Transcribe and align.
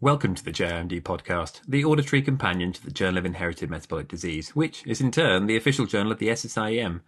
Welcome 0.00 0.36
to 0.36 0.44
the 0.44 0.52
JIMD 0.52 1.02
podcast, 1.02 1.60
the 1.66 1.84
auditory 1.84 2.22
companion 2.22 2.72
to 2.72 2.84
the 2.84 2.92
Journal 2.92 3.18
of 3.18 3.26
Inherited 3.26 3.68
Metabolic 3.68 4.06
Disease, 4.06 4.54
which 4.54 4.86
is 4.86 5.00
in 5.00 5.10
turn 5.10 5.46
the 5.46 5.56
official 5.56 5.86
journal 5.86 6.12
of 6.12 6.20
the 6.20 6.28
SSIEM. 6.28 7.00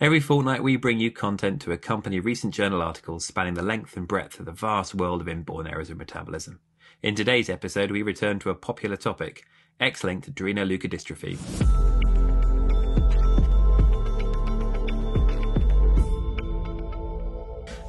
Every 0.00 0.18
fortnight 0.18 0.62
we 0.62 0.76
bring 0.76 0.98
you 0.98 1.10
content 1.10 1.60
to 1.60 1.72
accompany 1.72 2.20
recent 2.20 2.54
journal 2.54 2.80
articles 2.80 3.26
spanning 3.26 3.52
the 3.52 3.60
length 3.60 3.98
and 3.98 4.08
breadth 4.08 4.40
of 4.40 4.46
the 4.46 4.52
vast 4.52 4.94
world 4.94 5.20
of 5.20 5.28
inborn 5.28 5.66
errors 5.66 5.90
of 5.90 5.98
metabolism. 5.98 6.58
In 7.02 7.14
today's 7.14 7.50
episode, 7.50 7.90
we 7.90 8.00
return 8.00 8.38
to 8.38 8.48
a 8.48 8.54
popular 8.54 8.96
topic, 8.96 9.44
X-linked 9.78 10.34
adrenoleukodystrophy. 10.34 11.97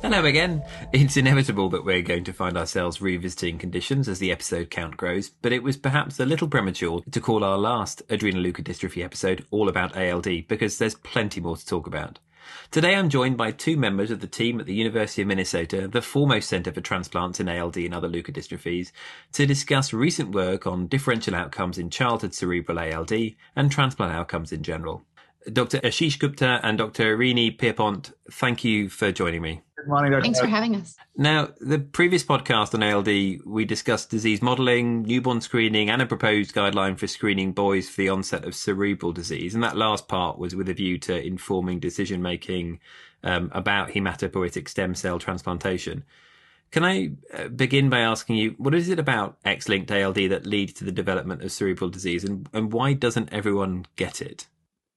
Hello 0.09 0.25
again. 0.25 0.63
It's 0.91 1.17
inevitable 1.17 1.69
that 1.69 1.85
we're 1.85 2.01
going 2.01 2.23
to 2.23 2.33
find 2.33 2.57
ourselves 2.57 2.99
revisiting 2.99 3.59
conditions 3.59 4.09
as 4.09 4.17
the 4.17 4.31
episode 4.31 4.71
count 4.71 4.97
grows, 4.97 5.29
but 5.29 5.53
it 5.53 5.61
was 5.61 5.77
perhaps 5.77 6.19
a 6.19 6.25
little 6.25 6.47
premature 6.47 7.03
to 7.11 7.21
call 7.21 7.43
our 7.43 7.59
last 7.59 8.01
adrenoleukodystrophy 8.07 9.03
episode 9.03 9.45
all 9.51 9.69
about 9.69 9.95
ALD 9.95 10.47
because 10.47 10.79
there's 10.79 10.95
plenty 10.95 11.39
more 11.39 11.57
to 11.57 11.63
talk 11.63 11.85
about. 11.85 12.17
Today 12.71 12.95
I'm 12.95 13.09
joined 13.09 13.37
by 13.37 13.51
two 13.51 13.77
members 13.77 14.09
of 14.09 14.19
the 14.19 14.25
team 14.25 14.59
at 14.59 14.65
the 14.65 14.73
University 14.73 15.21
of 15.21 15.27
Minnesota, 15.27 15.87
the 15.87 16.01
foremost 16.01 16.49
centre 16.49 16.71
for 16.71 16.81
transplants 16.81 17.39
in 17.39 17.47
ALD 17.47 17.77
and 17.77 17.93
other 17.93 18.09
leukodystrophies, 18.09 18.91
to 19.33 19.45
discuss 19.45 19.93
recent 19.93 20.33
work 20.33 20.65
on 20.65 20.87
differential 20.87 21.35
outcomes 21.35 21.77
in 21.77 21.91
childhood 21.91 22.33
cerebral 22.33 22.79
ALD 22.79 23.13
and 23.55 23.71
transplant 23.71 24.11
outcomes 24.11 24.51
in 24.51 24.63
general. 24.63 25.03
Dr. 25.53 25.79
Ashish 25.79 26.17
Gupta 26.17 26.59
and 26.63 26.79
Dr. 26.79 27.15
Rene 27.15 27.51
Pierpont, 27.51 28.11
thank 28.31 28.63
you 28.63 28.89
for 28.89 29.11
joining 29.11 29.43
me. 29.43 29.61
Good 29.79 29.87
morning, 29.87 30.11
Dr. 30.11 30.23
Thanks 30.23 30.39
for 30.41 30.47
having 30.47 30.75
us. 30.75 30.97
Now, 31.15 31.49
the 31.61 31.79
previous 31.79 32.23
podcast 32.23 32.73
on 32.73 32.83
ALD, 32.83 33.45
we 33.45 33.63
discussed 33.63 34.09
disease 34.09 34.41
modelling, 34.41 35.03
newborn 35.03 35.39
screening, 35.39 35.89
and 35.89 36.01
a 36.01 36.05
proposed 36.05 36.53
guideline 36.53 36.99
for 36.99 37.07
screening 37.07 37.53
boys 37.53 37.87
for 37.87 38.01
the 38.01 38.09
onset 38.09 38.43
of 38.43 38.55
cerebral 38.55 39.13
disease. 39.13 39.55
And 39.55 39.63
that 39.63 39.77
last 39.77 40.09
part 40.09 40.37
was 40.37 40.53
with 40.53 40.67
a 40.67 40.73
view 40.73 40.97
to 40.99 41.25
informing 41.25 41.79
decision 41.79 42.21
making 42.21 42.79
um, 43.23 43.51
about 43.53 43.91
hematopoietic 43.91 44.67
stem 44.67 44.95
cell 44.95 45.17
transplantation. 45.17 46.03
Can 46.71 46.83
I 46.83 47.11
uh, 47.33 47.47
begin 47.47 47.89
by 47.89 47.99
asking 47.99 48.35
you, 48.35 48.55
what 48.57 48.75
is 48.75 48.89
it 48.89 48.99
about 48.99 49.37
X 49.45 49.69
linked 49.69 49.91
ALD 49.91 50.17
that 50.29 50.45
leads 50.45 50.73
to 50.73 50.83
the 50.83 50.91
development 50.91 51.41
of 51.41 51.53
cerebral 51.53 51.89
disease, 51.89 52.25
and, 52.25 52.49
and 52.53 52.73
why 52.73 52.93
doesn't 52.93 53.31
everyone 53.31 53.85
get 53.95 54.21
it? 54.21 54.47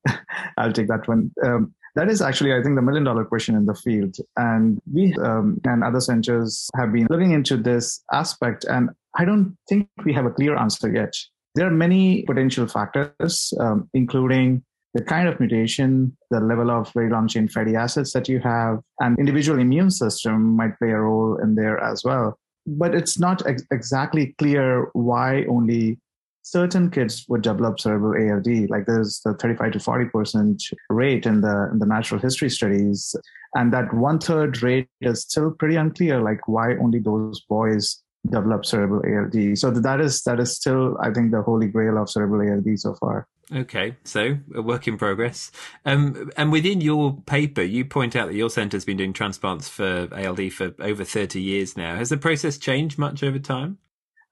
I'll 0.59 0.73
take 0.73 0.89
that 0.89 1.07
one. 1.07 1.31
Um, 1.45 1.73
that 1.95 2.09
is 2.09 2.23
actually, 2.23 2.55
I 2.55 2.63
think, 2.63 2.77
the 2.77 2.83
million 2.83 3.05
dollar 3.05 3.25
question 3.25 3.55
in 3.55 3.67
the 3.67 3.75
field. 3.75 4.17
And 4.37 4.81
we 4.93 5.15
um, 5.17 5.61
and 5.65 5.85
other 5.85 6.01
centers 6.01 6.71
have 6.77 6.93
been 6.93 7.07
looking 7.11 7.33
into 7.33 7.57
this 7.57 8.03
aspect, 8.13 8.65
and 8.65 8.91
I 9.17 9.25
don't 9.25 9.57
think 9.69 9.89
we 10.05 10.13
have 10.13 10.25
a 10.25 10.31
clear 10.31 10.57
answer 10.57 10.93
yet. 10.93 11.15
There 11.55 11.67
are 11.67 11.71
many 11.71 12.23
potential 12.23 12.67
factors, 12.67 13.53
um, 13.61 13.91
including 13.93 14.63
the 14.95 15.03
kind 15.03 15.29
of 15.29 15.39
mutation, 15.39 16.17
the 16.31 16.41
level 16.41 16.71
of 16.71 16.93
very 16.93 17.11
long 17.11 17.29
chain 17.29 17.49
fatty 17.49 17.77
acids 17.77 18.13
that 18.13 18.29
you 18.29 18.41
have, 18.41 18.81
and 19.01 19.19
individual 19.19 19.59
immune 19.59 19.91
system 19.91 20.57
might 20.57 20.79
play 20.79 20.91
a 20.91 21.01
role 21.01 21.39
in 21.43 21.55
there 21.55 21.79
as 21.83 22.03
well. 22.05 22.39
But 22.67 22.95
it's 22.95 23.19
not 23.19 23.45
ex- 23.47 23.65
exactly 23.73 24.35
clear 24.39 24.89
why 24.93 25.45
only 25.47 25.99
certain 26.43 26.91
kids 26.91 27.25
would 27.29 27.43
develop 27.43 27.81
cerebral 27.81 28.15
ALD. 28.15 28.69
Like 28.71 28.87
there's 28.87 29.21
the 29.25 29.35
35 29.35 29.73
to 29.73 29.81
40 29.81 30.11
percent 30.11 30.63
rate 30.91 31.27
in 31.27 31.41
the 31.41 31.69
in 31.73 31.79
the 31.79 31.87
natural 31.87 32.21
history 32.21 32.51
studies, 32.51 33.15
and 33.55 33.73
that 33.73 33.93
one 33.95 34.19
third 34.19 34.63
rate 34.63 34.89
is 35.01 35.23
still 35.23 35.53
pretty 35.53 35.77
unclear. 35.77 36.21
Like 36.21 36.47
why 36.47 36.77
only 36.77 36.99
those 36.99 37.41
boys 37.43 38.03
develop 38.29 38.65
cerebral 38.67 39.03
ALD? 39.07 39.59
So 39.59 39.71
that 39.71 40.01
is 40.01 40.23
that 40.23 40.41
is 40.41 40.57
still 40.57 40.97
I 41.01 41.13
think 41.13 41.31
the 41.31 41.43
holy 41.43 41.69
grail 41.69 41.99
of 41.99 42.11
cerebral 42.11 42.53
ALD 42.53 42.79
so 42.79 42.95
far. 42.95 43.27
Okay, 43.55 43.97
so 44.05 44.39
a 44.55 44.63
work 44.63 44.89
in 44.89 44.97
progress. 44.97 45.51
Um, 45.85 46.31
and 46.37 46.51
within 46.51 46.81
your 46.81 47.21
paper, 47.27 47.63
you 47.63 47.85
point 47.85 48.17
out 48.17 48.29
that 48.29 48.35
your 48.35 48.49
centre's 48.49 48.85
been 48.85 48.97
doing 48.97 49.13
transplants 49.13 49.69
for 49.69 50.09
ALD 50.13 50.53
for 50.53 50.75
over 50.79 51.05
30 51.05 51.41
years 51.41 51.77
now. 51.77 51.97
Has 51.97 52.09
the 52.09 52.17
process 52.17 52.57
changed 52.57 52.99
much 52.99 53.23
over 53.23 53.39
time? 53.39 53.79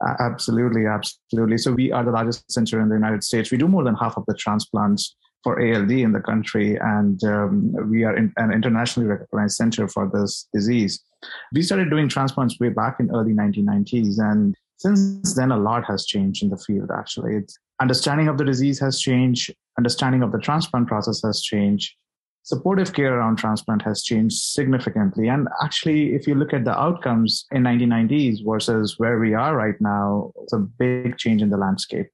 Absolutely, 0.02 0.86
absolutely. 0.86 1.58
So 1.58 1.72
we 1.72 1.92
are 1.92 2.02
the 2.02 2.10
largest 2.10 2.50
center 2.50 2.80
in 2.80 2.88
the 2.88 2.94
United 2.94 3.22
States. 3.22 3.50
We 3.50 3.58
do 3.58 3.68
more 3.68 3.84
than 3.84 3.94
half 3.94 4.16
of 4.16 4.24
the 4.26 4.34
transplants 4.34 5.14
for 5.42 5.60
ALD 5.60 5.90
in 5.90 6.12
the 6.12 6.20
country, 6.20 6.78
and 6.80 7.22
um, 7.24 7.72
we 7.90 8.04
are 8.04 8.16
in, 8.16 8.32
an 8.36 8.52
internationally 8.52 9.08
recognized 9.08 9.56
center 9.56 9.88
for 9.88 10.10
this 10.12 10.48
disease. 10.52 11.02
We 11.52 11.62
started 11.62 11.90
doing 11.90 12.08
transplants 12.08 12.58
way 12.60 12.70
back 12.70 12.96
in 13.00 13.10
early 13.14 13.32
1990s, 13.32 14.18
and 14.18 14.54
since 14.76 15.34
then, 15.34 15.50
a 15.50 15.58
lot 15.58 15.84
has 15.86 16.06
changed 16.06 16.42
in 16.42 16.50
the 16.50 16.56
field. 16.56 16.90
Actually, 16.94 17.36
it's, 17.36 17.58
understanding 17.80 18.28
of 18.28 18.38
the 18.38 18.44
disease 18.44 18.78
has 18.80 19.00
changed, 19.00 19.54
understanding 19.78 20.22
of 20.22 20.32
the 20.32 20.38
transplant 20.38 20.88
process 20.88 21.22
has 21.22 21.42
changed, 21.42 21.94
supportive 22.42 22.92
care 22.92 23.18
around 23.18 23.36
transplant 23.36 23.82
has 23.82 24.02
changed 24.02 24.36
significantly. 24.36 25.28
And 25.28 25.48
actually, 25.62 26.14
if 26.14 26.26
you 26.26 26.34
look 26.34 26.52
at 26.52 26.64
the 26.64 26.78
outcomes 26.78 27.46
in 27.52 27.62
1990s 27.62 28.38
versus 28.44 28.98
where 28.98 29.18
we 29.18 29.34
are 29.34 29.54
right 29.54 29.80
now, 29.80 30.32
it's 30.42 30.52
a 30.52 30.58
big 30.58 31.18
change 31.18 31.42
in 31.42 31.50
the 31.50 31.56
landscape. 31.56 32.08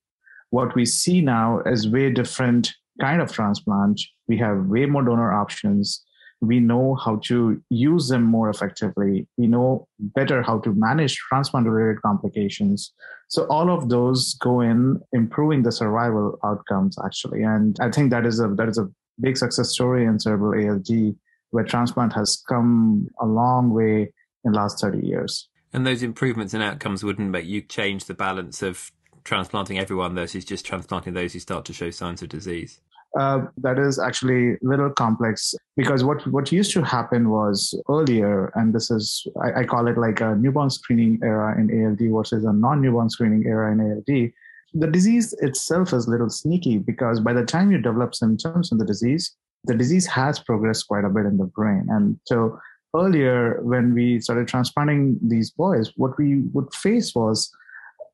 What 0.51 0.75
we 0.75 0.85
see 0.85 1.21
now 1.21 1.61
is 1.61 1.89
way 1.89 2.11
different 2.11 2.73
kind 3.01 3.21
of 3.21 3.33
transplant. 3.33 4.01
We 4.29 4.39
have 4.39 4.67
way 4.67 4.87
more 4.87 5.03
donor 5.03 5.33
options. 5.33 6.03
We 6.41 6.61
know 6.61 6.97
how 6.97 7.17
to 7.25 7.61
use 7.71 8.09
them 8.09 8.23
more 8.23 8.51
effectively. 8.51 9.27
We 9.37 9.47
know 9.47 9.89
better 9.99 10.43
how 10.43 10.59
to 10.61 10.75
manage 10.75 11.17
transplant 11.17 11.67
related 11.67 12.03
complications. 12.03 12.93
So 13.29 13.47
all 13.47 13.71
of 13.71 13.89
those 13.89 14.35
go 14.35 14.61
in 14.61 15.01
improving 15.13 15.63
the 15.63 15.73
survival 15.73 16.39
outcomes 16.45 16.97
actually. 17.05 17.43
And 17.43 17.77
I 17.81 17.91
think 17.91 18.11
that 18.11 18.27
is 18.27 18.39
a 18.39 18.49
that 18.49 18.69
is 18.69 18.79
a 18.79 18.89
big 19.21 19.37
success 19.37 19.71
story 19.71 20.05
in 20.05 20.19
cerebral 20.19 20.71
ALD, 20.71 21.17
where 21.51 21.65
transplant 21.65 22.13
has 22.13 22.43
come 22.49 23.09
a 23.21 23.27
long 23.27 23.71
way 23.71 24.13
in 24.45 24.53
the 24.53 24.59
last 24.59 24.81
30 24.81 25.07
years. 25.07 25.49
And 25.73 25.87
those 25.87 26.03
improvements 26.03 26.55
in 26.55 26.63
outcomes 26.63 27.05
wouldn't 27.05 27.31
make 27.31 27.47
you 27.47 27.61
change 27.61 28.05
the 28.05 28.15
balance 28.15 28.63
of 28.63 28.91
transplanting 29.25 29.79
everyone 29.79 30.15
versus 30.15 30.45
just 30.45 30.65
transplanting 30.65 31.15
those 31.15 31.33
who 31.33 31.41
start 31.41 31.65
to 31.67 31.73
show 31.73 31.91
signs 31.91 32.23
of 32.23 32.29
disease? 32.29 32.81
Uh, 33.19 33.47
that 33.57 33.79
is 33.79 33.99
actually 33.99 34.53
a 34.53 34.59
little 34.63 34.91
complex 34.91 35.55
because 35.77 36.05
what, 36.05 36.27
what 36.27 36.53
used 36.53 36.71
to 36.73 36.83
happen 36.83 37.31
was 37.31 37.75
earlier, 37.89 38.53
and 38.55 38.75
this 38.75 38.91
is, 38.91 39.27
I, 39.43 39.61
I 39.61 39.65
call 39.65 39.89
it 39.89 39.97
like 39.97 40.21
a 40.21 40.35
newborn 40.35 40.69
screening 40.71 41.19
era 41.23 41.59
in 41.59 41.87
ALD 41.87 42.13
versus 42.13 42.45
a 42.45 42.53
non 42.53 42.83
newborn 42.83 43.09
screening 43.09 43.47
era 43.47 43.73
in 43.73 43.81
ALD 43.81 44.33
the 44.79 44.87
disease 44.87 45.33
itself 45.41 45.93
is 45.93 46.07
a 46.07 46.11
little 46.11 46.29
sneaky 46.29 46.79
because 46.79 47.21
by 47.21 47.33
the 47.33 47.45
time 47.45 47.73
you 47.73 47.79
develop 47.79 48.15
symptoms 48.15 48.71
in 48.73 48.79
the 48.79 48.85
disease, 48.85 49.35
the 49.65 49.75
disease 49.75 50.07
has 50.07 50.39
progressed 50.39 50.87
quite 50.87 51.05
a 51.05 51.09
bit 51.09 51.25
in 51.25 51.39
the 51.39 51.47
brain. 51.47 51.87
And 51.89 52.19
so 52.25 52.59
earlier, 52.95 53.61
when 53.63 53.95
we 53.95 54.21
started 54.21 54.49
transplanting 54.49 55.19
these 55.23 55.51
boys, 55.51 55.93
what 55.97 56.19
we 56.19 56.43
would 56.53 56.73
face 56.75 57.15
was 57.15 57.51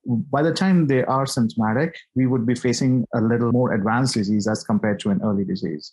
by 0.07 0.43
the 0.43 0.53
time 0.53 0.87
they 0.87 1.05
are 1.05 1.27
symptomatic, 1.27 1.97
we 2.15 2.27
would 2.27 2.47
be 2.47 2.55
facing 2.55 3.07
a 3.15 3.21
little 3.21 3.53
more 3.53 3.73
advanced 3.73 4.15
disease 4.15 4.47
as 4.47 4.65
compared 4.65 5.01
to 5.01 5.11
an 5.11 5.21
early 5.25 5.45
disease. 5.45 5.93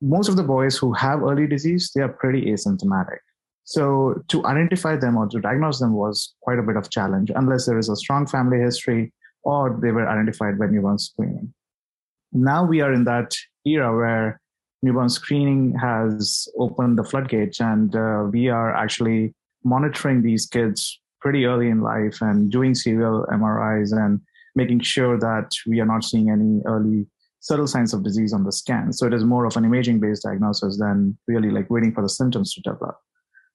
Most 0.00 0.28
of 0.28 0.36
the 0.36 0.44
boys 0.44 0.76
who 0.76 0.92
have 0.94 1.22
early 1.22 1.46
disease, 1.46 1.92
they 1.94 2.02
are 2.02 2.08
pretty 2.08 2.46
asymptomatic. 2.46 3.18
So 3.64 4.22
to 4.28 4.46
identify 4.46 4.96
them 4.96 5.16
or 5.16 5.28
to 5.28 5.40
diagnose 5.40 5.78
them 5.78 5.92
was 5.92 6.34
quite 6.40 6.58
a 6.58 6.62
bit 6.62 6.76
of 6.76 6.90
challenge 6.90 7.30
unless 7.34 7.66
there 7.66 7.78
is 7.78 7.88
a 7.88 7.96
strong 7.96 8.26
family 8.26 8.58
history 8.58 9.12
or 9.42 9.78
they 9.80 9.90
were 9.90 10.08
identified 10.08 10.58
by 10.58 10.66
newborn 10.66 10.98
screening. 10.98 11.52
Now 12.32 12.64
we 12.64 12.80
are 12.80 12.92
in 12.92 13.04
that 13.04 13.34
era 13.64 13.94
where 13.94 14.40
newborn 14.82 15.08
screening 15.08 15.74
has 15.74 16.48
opened 16.58 16.98
the 16.98 17.04
floodgates 17.04 17.60
and 17.60 17.94
uh, 17.96 18.24
we 18.30 18.48
are 18.48 18.74
actually 18.74 19.34
monitoring 19.64 20.22
these 20.22 20.46
kids 20.46 21.00
pretty 21.20 21.46
early 21.46 21.68
in 21.68 21.80
life 21.80 22.18
and 22.20 22.50
doing 22.50 22.74
serial 22.74 23.26
MRIs 23.32 23.92
and 23.92 24.20
making 24.54 24.80
sure 24.80 25.18
that 25.18 25.50
we 25.66 25.80
are 25.80 25.86
not 25.86 26.04
seeing 26.04 26.30
any 26.30 26.60
early 26.66 27.06
subtle 27.40 27.66
signs 27.66 27.94
of 27.94 28.04
disease 28.04 28.32
on 28.32 28.44
the 28.44 28.52
scan. 28.52 28.92
So 28.92 29.06
it 29.06 29.14
is 29.14 29.24
more 29.24 29.46
of 29.46 29.56
an 29.56 29.64
imaging 29.64 30.00
based 30.00 30.22
diagnosis 30.22 30.78
than 30.78 31.16
really 31.26 31.50
like 31.50 31.70
waiting 31.70 31.92
for 31.92 32.02
the 32.02 32.08
symptoms 32.08 32.54
to 32.54 32.60
develop. 32.60 32.96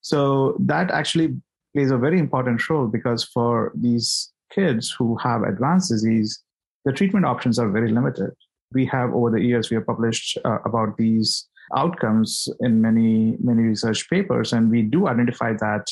So 0.01 0.57
that 0.59 0.91
actually 0.91 1.35
plays 1.73 1.91
a 1.91 1.97
very 1.97 2.19
important 2.19 2.69
role 2.69 2.87
because 2.87 3.23
for 3.23 3.71
these 3.75 4.32
kids 4.53 4.93
who 4.97 5.17
have 5.17 5.43
advanced 5.43 5.89
disease, 5.89 6.43
the 6.85 6.91
treatment 6.91 7.25
options 7.25 7.59
are 7.59 7.69
very 7.69 7.91
limited. 7.91 8.31
We 8.73 8.85
have 8.87 9.13
over 9.13 9.31
the 9.31 9.41
years, 9.41 9.69
we 9.69 9.75
have 9.75 9.85
published 9.85 10.37
uh, 10.43 10.59
about 10.65 10.97
these 10.97 11.47
outcomes 11.75 12.47
in 12.59 12.81
many, 12.81 13.37
many 13.41 13.63
research 13.63 14.09
papers, 14.09 14.53
and 14.53 14.69
we 14.69 14.81
do 14.81 15.07
identify 15.07 15.53
that 15.53 15.87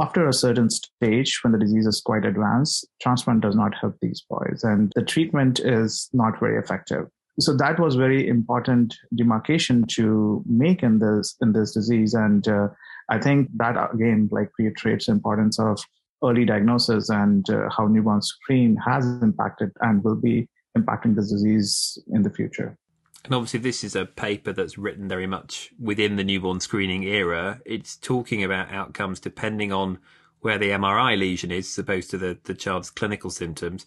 after 0.00 0.26
a 0.26 0.32
certain 0.32 0.70
stage, 0.70 1.38
when 1.42 1.52
the 1.52 1.58
disease 1.58 1.86
is 1.86 2.00
quite 2.00 2.24
advanced, 2.24 2.86
transplant 3.00 3.42
does 3.42 3.54
not 3.54 3.74
help 3.80 3.96
these 4.00 4.24
boys, 4.28 4.62
and 4.64 4.92
the 4.96 5.02
treatment 5.02 5.60
is 5.60 6.08
not 6.12 6.40
very 6.40 6.58
effective. 6.58 7.06
So 7.38 7.56
that 7.56 7.78
was 7.78 7.94
very 7.94 8.28
important 8.28 8.96
demarcation 9.14 9.84
to 9.92 10.42
make 10.46 10.82
in 10.82 10.98
this 10.98 11.36
in 11.40 11.52
this 11.52 11.72
disease, 11.72 12.14
and 12.14 12.46
uh, 12.48 12.68
I 13.08 13.18
think 13.18 13.50
that 13.56 13.76
again 13.92 14.28
like 14.32 14.50
reiterates 14.58 15.06
the 15.06 15.12
importance 15.12 15.58
of 15.58 15.80
early 16.22 16.44
diagnosis 16.44 17.10
and 17.10 17.48
uh, 17.50 17.68
how 17.76 17.86
newborn 17.86 18.22
screen 18.22 18.76
has 18.76 19.04
impacted 19.22 19.70
and 19.80 20.02
will 20.04 20.16
be 20.16 20.48
impacting 20.76 21.14
this 21.14 21.30
disease 21.30 21.98
in 22.12 22.22
the 22.22 22.30
future. 22.30 22.76
And 23.24 23.34
obviously, 23.34 23.60
this 23.60 23.82
is 23.82 23.96
a 23.96 24.04
paper 24.04 24.52
that's 24.52 24.76
written 24.76 25.08
very 25.08 25.26
much 25.26 25.70
within 25.80 26.16
the 26.16 26.24
newborn 26.24 26.60
screening 26.60 27.04
era. 27.04 27.60
It's 27.64 27.96
talking 27.96 28.44
about 28.44 28.70
outcomes 28.70 29.18
depending 29.18 29.72
on 29.72 29.98
where 30.40 30.58
the 30.58 30.70
MRI 30.70 31.18
lesion 31.18 31.50
is, 31.50 31.66
as 31.66 31.78
opposed 31.78 32.10
to 32.10 32.18
the, 32.18 32.38
the 32.44 32.52
child's 32.52 32.90
clinical 32.90 33.30
symptoms. 33.30 33.86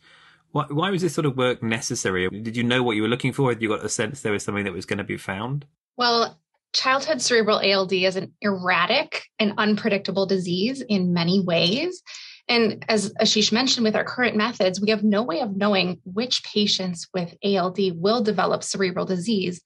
Why, 0.51 0.65
why 0.69 0.89
was 0.89 1.03
this 1.03 1.13
sort 1.13 1.27
of 1.27 1.37
work 1.37 1.61
necessary? 1.61 2.27
Did 2.29 2.57
you 2.57 2.63
know 2.63 2.81
what 2.81 2.95
you 2.95 3.03
were 3.03 3.07
looking 3.07 3.31
for? 3.31 3.49
Had 3.49 3.61
you 3.61 3.69
got 3.69 3.85
a 3.85 3.89
sense 3.89 4.21
there 4.21 4.31
was 4.31 4.43
something 4.43 4.63
that 4.63 4.73
was 4.73 4.87
going 4.87 4.97
to 4.97 5.03
be 5.03 5.17
found? 5.17 5.65
Well, 5.97 6.39
childhood 6.77 7.21
cerebral 7.21 7.59
ALD 7.59 7.91
is 7.93 8.15
an 8.15 8.33
erratic 8.41 9.23
and 9.39 9.53
unpredictable 9.57 10.27
disease 10.27 10.81
in 10.81 11.11
many 11.11 11.41
ways. 11.41 12.03
And 12.47 12.85
as 12.87 13.11
Ashish 13.15 13.51
mentioned, 13.51 13.83
with 13.83 13.95
our 13.95 14.03
current 14.03 14.37
methods, 14.37 14.79
we 14.79 14.91
have 14.91 15.03
no 15.03 15.23
way 15.23 15.41
of 15.41 15.57
knowing 15.57 15.99
which 16.05 16.43
patients 16.43 17.07
with 17.13 17.33
ALD 17.43 17.79
will 17.95 18.21
develop 18.21 18.63
cerebral 18.63 19.05
disease 19.05 19.59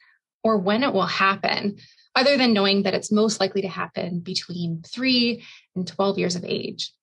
or 0.44 0.58
when 0.58 0.84
it 0.84 0.94
will 0.94 1.06
happen, 1.06 1.78
other 2.16 2.38
than 2.38 2.54
knowing 2.54 2.84
that 2.84 2.96
it's 2.96 3.12
most 3.12 3.40
likely 3.40 3.62
to 3.62 3.68
happen 3.68 4.22
between 4.22 4.82
three 4.82 5.44
and 5.76 5.86
12 5.86 6.18
years 6.18 6.36
of 6.36 6.46
age. 6.46 6.94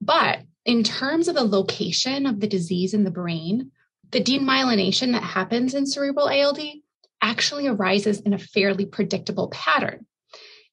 But 0.00 0.40
in 0.64 0.82
terms 0.82 1.28
of 1.28 1.34
the 1.34 1.44
location 1.44 2.24
of 2.24 2.40
the 2.40 2.48
disease 2.48 2.94
in 2.94 3.04
the 3.04 3.10
brain, 3.10 3.70
the 4.10 4.20
demyelination 4.20 5.12
that 5.12 5.22
happens 5.22 5.74
in 5.74 5.86
cerebral 5.86 6.28
ALD 6.28 6.58
actually 7.22 7.66
arises 7.66 8.20
in 8.20 8.32
a 8.32 8.38
fairly 8.38 8.86
predictable 8.86 9.48
pattern. 9.48 10.06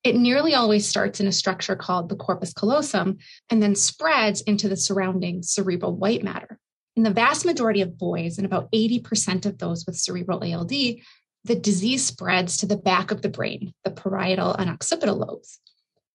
It 0.04 0.16
nearly 0.16 0.54
always 0.54 0.88
starts 0.88 1.20
in 1.20 1.28
a 1.28 1.32
structure 1.32 1.76
called 1.76 2.10
the 2.10 2.16
corpus 2.16 2.54
callosum 2.54 3.18
and 3.50 3.62
then 3.62 3.74
spreads 3.74 4.42
into 4.42 4.70
the 4.70 4.78
surrounding 4.78 5.42
cerebral 5.42 5.96
white 5.96 6.24
matter. 6.24 6.60
In 6.96 7.04
the 7.04 7.10
vast 7.10 7.46
majority 7.46 7.82
of 7.82 7.98
boys, 7.98 8.38
and 8.38 8.46
about 8.46 8.72
80% 8.72 9.46
of 9.46 9.58
those 9.58 9.86
with 9.86 9.98
cerebral 9.98 10.44
ALD, 10.44 10.70
the 10.70 11.56
disease 11.56 12.06
spreads 12.06 12.58
to 12.58 12.66
the 12.66 12.78
back 12.78 13.12
of 13.12 13.22
the 13.22 13.30
brain, 13.30 13.74
the 13.84 13.92
parietal 13.92 14.54
and 14.54 14.70
occipital 14.70 15.18
lobes. 15.18 15.60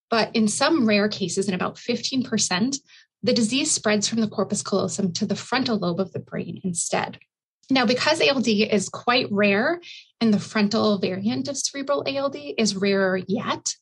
But 0.09 0.35
in 0.35 0.47
some 0.47 0.87
rare 0.87 1.07
cases, 1.07 1.47
in 1.47 1.53
about 1.53 1.75
15%, 1.75 2.77
the 3.23 3.33
disease 3.33 3.71
spreads 3.71 4.07
from 4.07 4.21
the 4.21 4.27
corpus 4.27 4.63
callosum 4.63 5.13
to 5.13 5.25
the 5.25 5.35
frontal 5.35 5.77
lobe 5.77 5.99
of 5.99 6.11
the 6.11 6.19
brain 6.19 6.59
instead. 6.63 7.19
Now, 7.71 7.85
because 7.85 8.21
ALD 8.21 8.49
is 8.49 8.89
quite 8.89 9.31
rare 9.31 9.79
and 10.19 10.33
the 10.33 10.39
frontal 10.39 10.99
variant 10.99 11.47
of 11.47 11.55
cerebral 11.55 12.03
ALD 12.05 12.35
is 12.57 12.75
rarer 12.75 13.21
yet, 13.29 13.75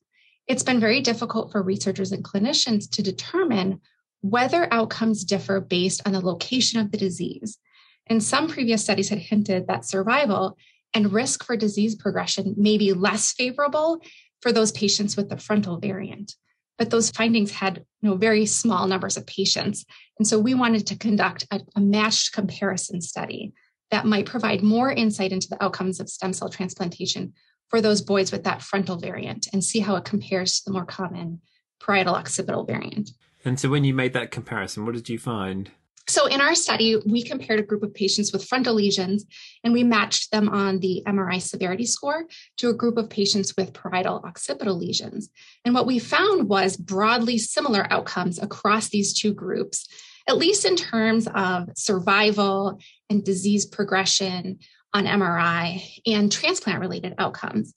it's 0.46 0.62
been 0.62 0.80
very 0.80 1.02
difficult 1.02 1.52
for 1.52 1.64
researchers 1.64 2.12
and 2.12 2.24
clinicians 2.24 2.88
to 2.92 3.02
determine 3.02 3.82
whether 4.22 4.72
outcomes 4.72 5.24
differ 5.24 5.60
based 5.60 6.04
on 6.06 6.14
the 6.14 6.20
location 6.20 6.80
of 6.80 6.92
the 6.92 7.00
disease. 7.00 7.58
And 8.06 8.24
some 8.24 8.48
previous 8.48 8.84
studies 8.84 9.10
had 9.10 9.18
hinted 9.18 9.66
that 9.66 9.86
survival 9.86 10.56
and 10.94 11.12
risk 11.12 11.44
for 11.44 11.58
disease 11.58 11.96
progression 11.96 12.54
may 12.58 12.78
be 12.78 12.94
less 12.94 13.34
favorable 13.34 14.04
for 14.42 14.52
those 14.52 14.72
patients 14.72 15.18
with 15.18 15.30
the 15.30 15.38
frontal 15.38 15.80
variant. 15.80 16.36
But 16.78 16.92
those 16.92 17.10
findings 17.10 17.52
had 17.52 17.84
you 18.02 18.10
know, 18.10 18.16
very 18.18 18.46
small 18.46 18.86
numbers 18.86 19.18
of 19.18 19.26
patients. 19.26 19.84
And 20.20 20.28
so 20.28 20.38
we 20.38 20.54
wanted 20.54 20.86
to 20.88 20.96
conduct 20.96 21.48
a, 21.50 21.62
a 21.76 21.82
matched 21.82 22.34
comparison 22.34 23.02
study 23.02 23.52
that 23.92 24.06
might 24.06 24.26
provide 24.26 24.62
more 24.62 24.92
insight 24.92 25.32
into 25.32 25.50
the 25.50 25.62
outcomes 25.64 26.00
of 26.00 26.10
stem 26.10 26.34
cell 26.34 26.50
transplantation 26.50 27.34
for 27.70 27.82
those 27.82 28.02
boys 28.02 28.32
with 28.32 28.44
that 28.44 28.62
frontal 28.62 28.98
variant 28.98 29.48
and 29.54 29.64
see 29.64 29.80
how 29.80 29.96
it 29.96 30.06
compares 30.06 30.60
to 30.60 30.66
the 30.66 30.72
more 30.72 30.86
common 30.86 31.42
parietal 31.80 32.16
occipital 32.16 32.66
variant. 32.66 33.12
And 33.46 33.60
so 33.60 33.70
when 33.70 33.84
you 33.84 33.94
made 33.94 34.14
that 34.14 34.32
comparison, 34.32 34.86
what 34.86 34.96
did 34.96 35.10
you 35.10 35.18
find? 35.18 35.72
So 36.10 36.26
in 36.26 36.42
our 36.42 36.56
study, 36.56 37.00
we 37.06 37.22
compared 37.24 37.60
a 37.60 37.64
group 37.64 37.84
of 37.84 37.94
patients 37.94 38.34
with 38.34 38.44
frontal 38.44 38.74
lesions 38.74 39.26
and 39.64 39.74
we 39.74 39.84
matched 39.84 40.32
them 40.32 40.50
on 40.50 40.80
the 40.80 41.04
MRI 41.06 41.40
severity 41.40 41.86
score 41.86 42.26
to 42.58 42.70
a 42.70 42.74
group 42.74 42.98
of 42.98 43.12
patients 43.12 43.54
with 43.56 43.74
parietal 43.74 44.24
occipital 44.26 44.76
lesions. 44.76 45.30
And 45.64 45.76
what 45.76 45.86
we 45.86 46.00
found 46.00 46.50
was 46.50 46.78
broadly 46.78 47.38
similar 47.38 47.86
outcomes 47.94 48.40
across 48.40 48.90
these 48.90 49.14
two 49.14 49.34
groups, 49.34 49.88
at 50.30 50.38
least 50.38 50.64
in 50.64 50.76
terms 50.76 51.28
of 51.34 51.70
survival 51.76 52.80
and 53.10 53.24
disease 53.24 53.66
progression 53.66 54.60
on 54.94 55.06
MRI 55.06 55.82
and 56.06 56.32
transplant 56.32 56.80
related 56.80 57.16
outcomes. 57.18 57.74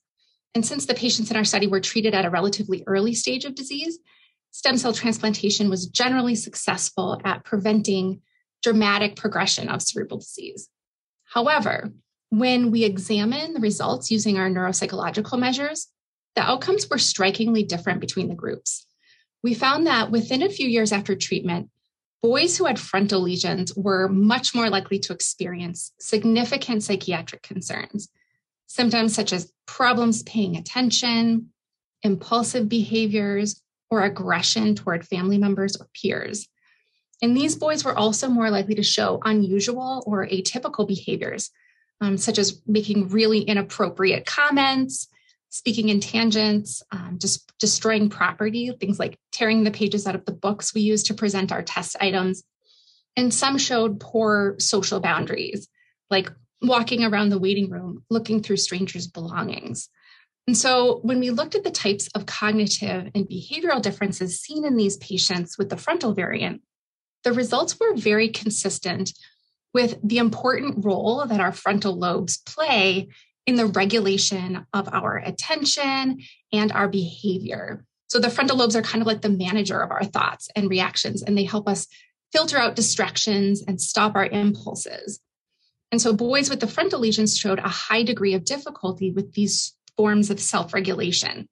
And 0.54 0.64
since 0.64 0.84
the 0.84 0.94
patients 0.94 1.30
in 1.30 1.36
our 1.36 1.44
study 1.44 1.66
were 1.66 1.80
treated 1.80 2.14
at 2.14 2.26
a 2.26 2.30
relatively 2.30 2.84
early 2.86 3.14
stage 3.14 3.46
of 3.46 3.54
disease, 3.54 3.98
stem 4.50 4.76
cell 4.76 4.92
transplantation 4.92 5.70
was 5.70 5.86
generally 5.86 6.34
successful 6.34 7.18
at 7.24 7.42
preventing 7.44 8.20
dramatic 8.62 9.16
progression 9.16 9.68
of 9.68 9.80
cerebral 9.80 10.20
disease. 10.20 10.68
However, 11.24 11.90
when 12.28 12.70
we 12.70 12.84
examine 12.84 13.54
the 13.54 13.60
results 13.60 14.10
using 14.10 14.38
our 14.38 14.50
neuropsychological 14.50 15.38
measures, 15.38 15.88
the 16.36 16.42
outcomes 16.42 16.88
were 16.88 16.98
strikingly 16.98 17.62
different 17.62 18.00
between 18.00 18.28
the 18.28 18.34
groups. 18.34 18.86
We 19.42 19.54
found 19.54 19.86
that 19.86 20.10
within 20.10 20.42
a 20.42 20.50
few 20.50 20.68
years 20.68 20.92
after 20.92 21.16
treatment, 21.16 21.70
boys 22.22 22.56
who 22.56 22.64
had 22.64 22.78
frontal 22.78 23.20
lesions 23.20 23.74
were 23.76 24.08
much 24.08 24.54
more 24.54 24.70
likely 24.70 24.98
to 25.00 25.12
experience 25.12 25.92
significant 25.98 26.82
psychiatric 26.82 27.42
concerns. 27.42 28.08
Symptoms 28.66 29.14
such 29.14 29.32
as 29.32 29.52
problems 29.66 30.22
paying 30.22 30.56
attention, 30.56 31.50
impulsive 32.02 32.68
behaviors, 32.68 33.60
or 33.90 34.02
aggression 34.02 34.74
toward 34.74 35.06
family 35.06 35.36
members 35.36 35.76
or 35.76 35.86
peers. 35.92 36.48
And 37.20 37.36
these 37.36 37.56
boys 37.56 37.84
were 37.84 37.96
also 37.96 38.28
more 38.28 38.50
likely 38.50 38.74
to 38.76 38.82
show 38.82 39.20
unusual 39.24 40.02
or 40.06 40.26
atypical 40.26 40.88
behaviors, 40.88 41.50
um, 42.00 42.16
such 42.16 42.38
as 42.38 42.62
making 42.66 43.10
really 43.10 43.40
inappropriate 43.40 44.24
comments, 44.24 45.08
speaking 45.52 45.90
in 45.90 46.00
tangents, 46.00 46.82
um, 46.92 47.18
just 47.20 47.52
destroying 47.58 48.08
property, 48.08 48.74
things 48.80 48.98
like 48.98 49.18
tearing 49.32 49.64
the 49.64 49.70
pages 49.70 50.06
out 50.06 50.14
of 50.14 50.24
the 50.24 50.32
books 50.32 50.72
we 50.72 50.80
use 50.80 51.02
to 51.02 51.14
present 51.14 51.52
our 51.52 51.62
test 51.62 51.94
items. 52.00 52.42
And 53.18 53.32
some 53.32 53.58
showed 53.58 54.00
poor 54.00 54.56
social 54.58 54.98
boundaries, 54.98 55.68
like 56.10 56.32
walking 56.62 57.04
around 57.04 57.28
the 57.28 57.38
waiting 57.38 57.68
room, 57.68 58.02
looking 58.08 58.42
through 58.42 58.56
strangers' 58.56 59.06
belongings. 59.06 59.90
And 60.46 60.56
so, 60.56 61.00
when 61.02 61.20
we 61.20 61.28
looked 61.28 61.54
at 61.54 61.64
the 61.64 61.70
types 61.70 62.08
of 62.14 62.24
cognitive 62.24 63.10
and 63.14 63.28
behavioral 63.28 63.82
differences 63.82 64.40
seen 64.40 64.64
in 64.64 64.76
these 64.76 64.96
patients 64.96 65.58
with 65.58 65.68
the 65.68 65.76
frontal 65.76 66.14
variant, 66.14 66.62
the 67.24 67.32
results 67.32 67.78
were 67.78 67.94
very 67.94 68.30
consistent 68.30 69.12
with 69.74 69.98
the 70.02 70.16
important 70.16 70.82
role 70.82 71.24
that 71.26 71.40
our 71.40 71.52
frontal 71.52 71.96
lobes 71.96 72.38
play 72.38 73.08
in 73.46 73.56
the 73.56 73.66
regulation 73.66 74.66
of 74.72 74.88
our 74.92 75.16
attention 75.16 76.20
and 76.52 76.72
our 76.72 76.88
behavior. 76.88 77.84
So 78.08 78.18
the 78.18 78.30
frontal 78.30 78.56
lobes 78.56 78.76
are 78.76 78.82
kind 78.82 79.00
of 79.00 79.06
like 79.06 79.22
the 79.22 79.30
manager 79.30 79.80
of 79.80 79.90
our 79.90 80.04
thoughts 80.04 80.48
and 80.54 80.68
reactions, 80.68 81.22
and 81.22 81.36
they 81.36 81.44
help 81.44 81.68
us 81.68 81.86
filter 82.32 82.58
out 82.58 82.76
distractions 82.76 83.62
and 83.66 83.80
stop 83.80 84.14
our 84.14 84.26
impulses. 84.26 85.20
And 85.90 86.00
so 86.00 86.12
boys 86.12 86.48
with 86.48 86.60
the 86.60 86.66
frontal 86.66 87.00
lesions 87.00 87.36
showed 87.36 87.58
a 87.58 87.68
high 87.68 88.02
degree 88.02 88.34
of 88.34 88.44
difficulty 88.44 89.10
with 89.10 89.32
these 89.34 89.74
forms 89.96 90.30
of 90.30 90.40
self 90.40 90.72
regulation 90.72 91.48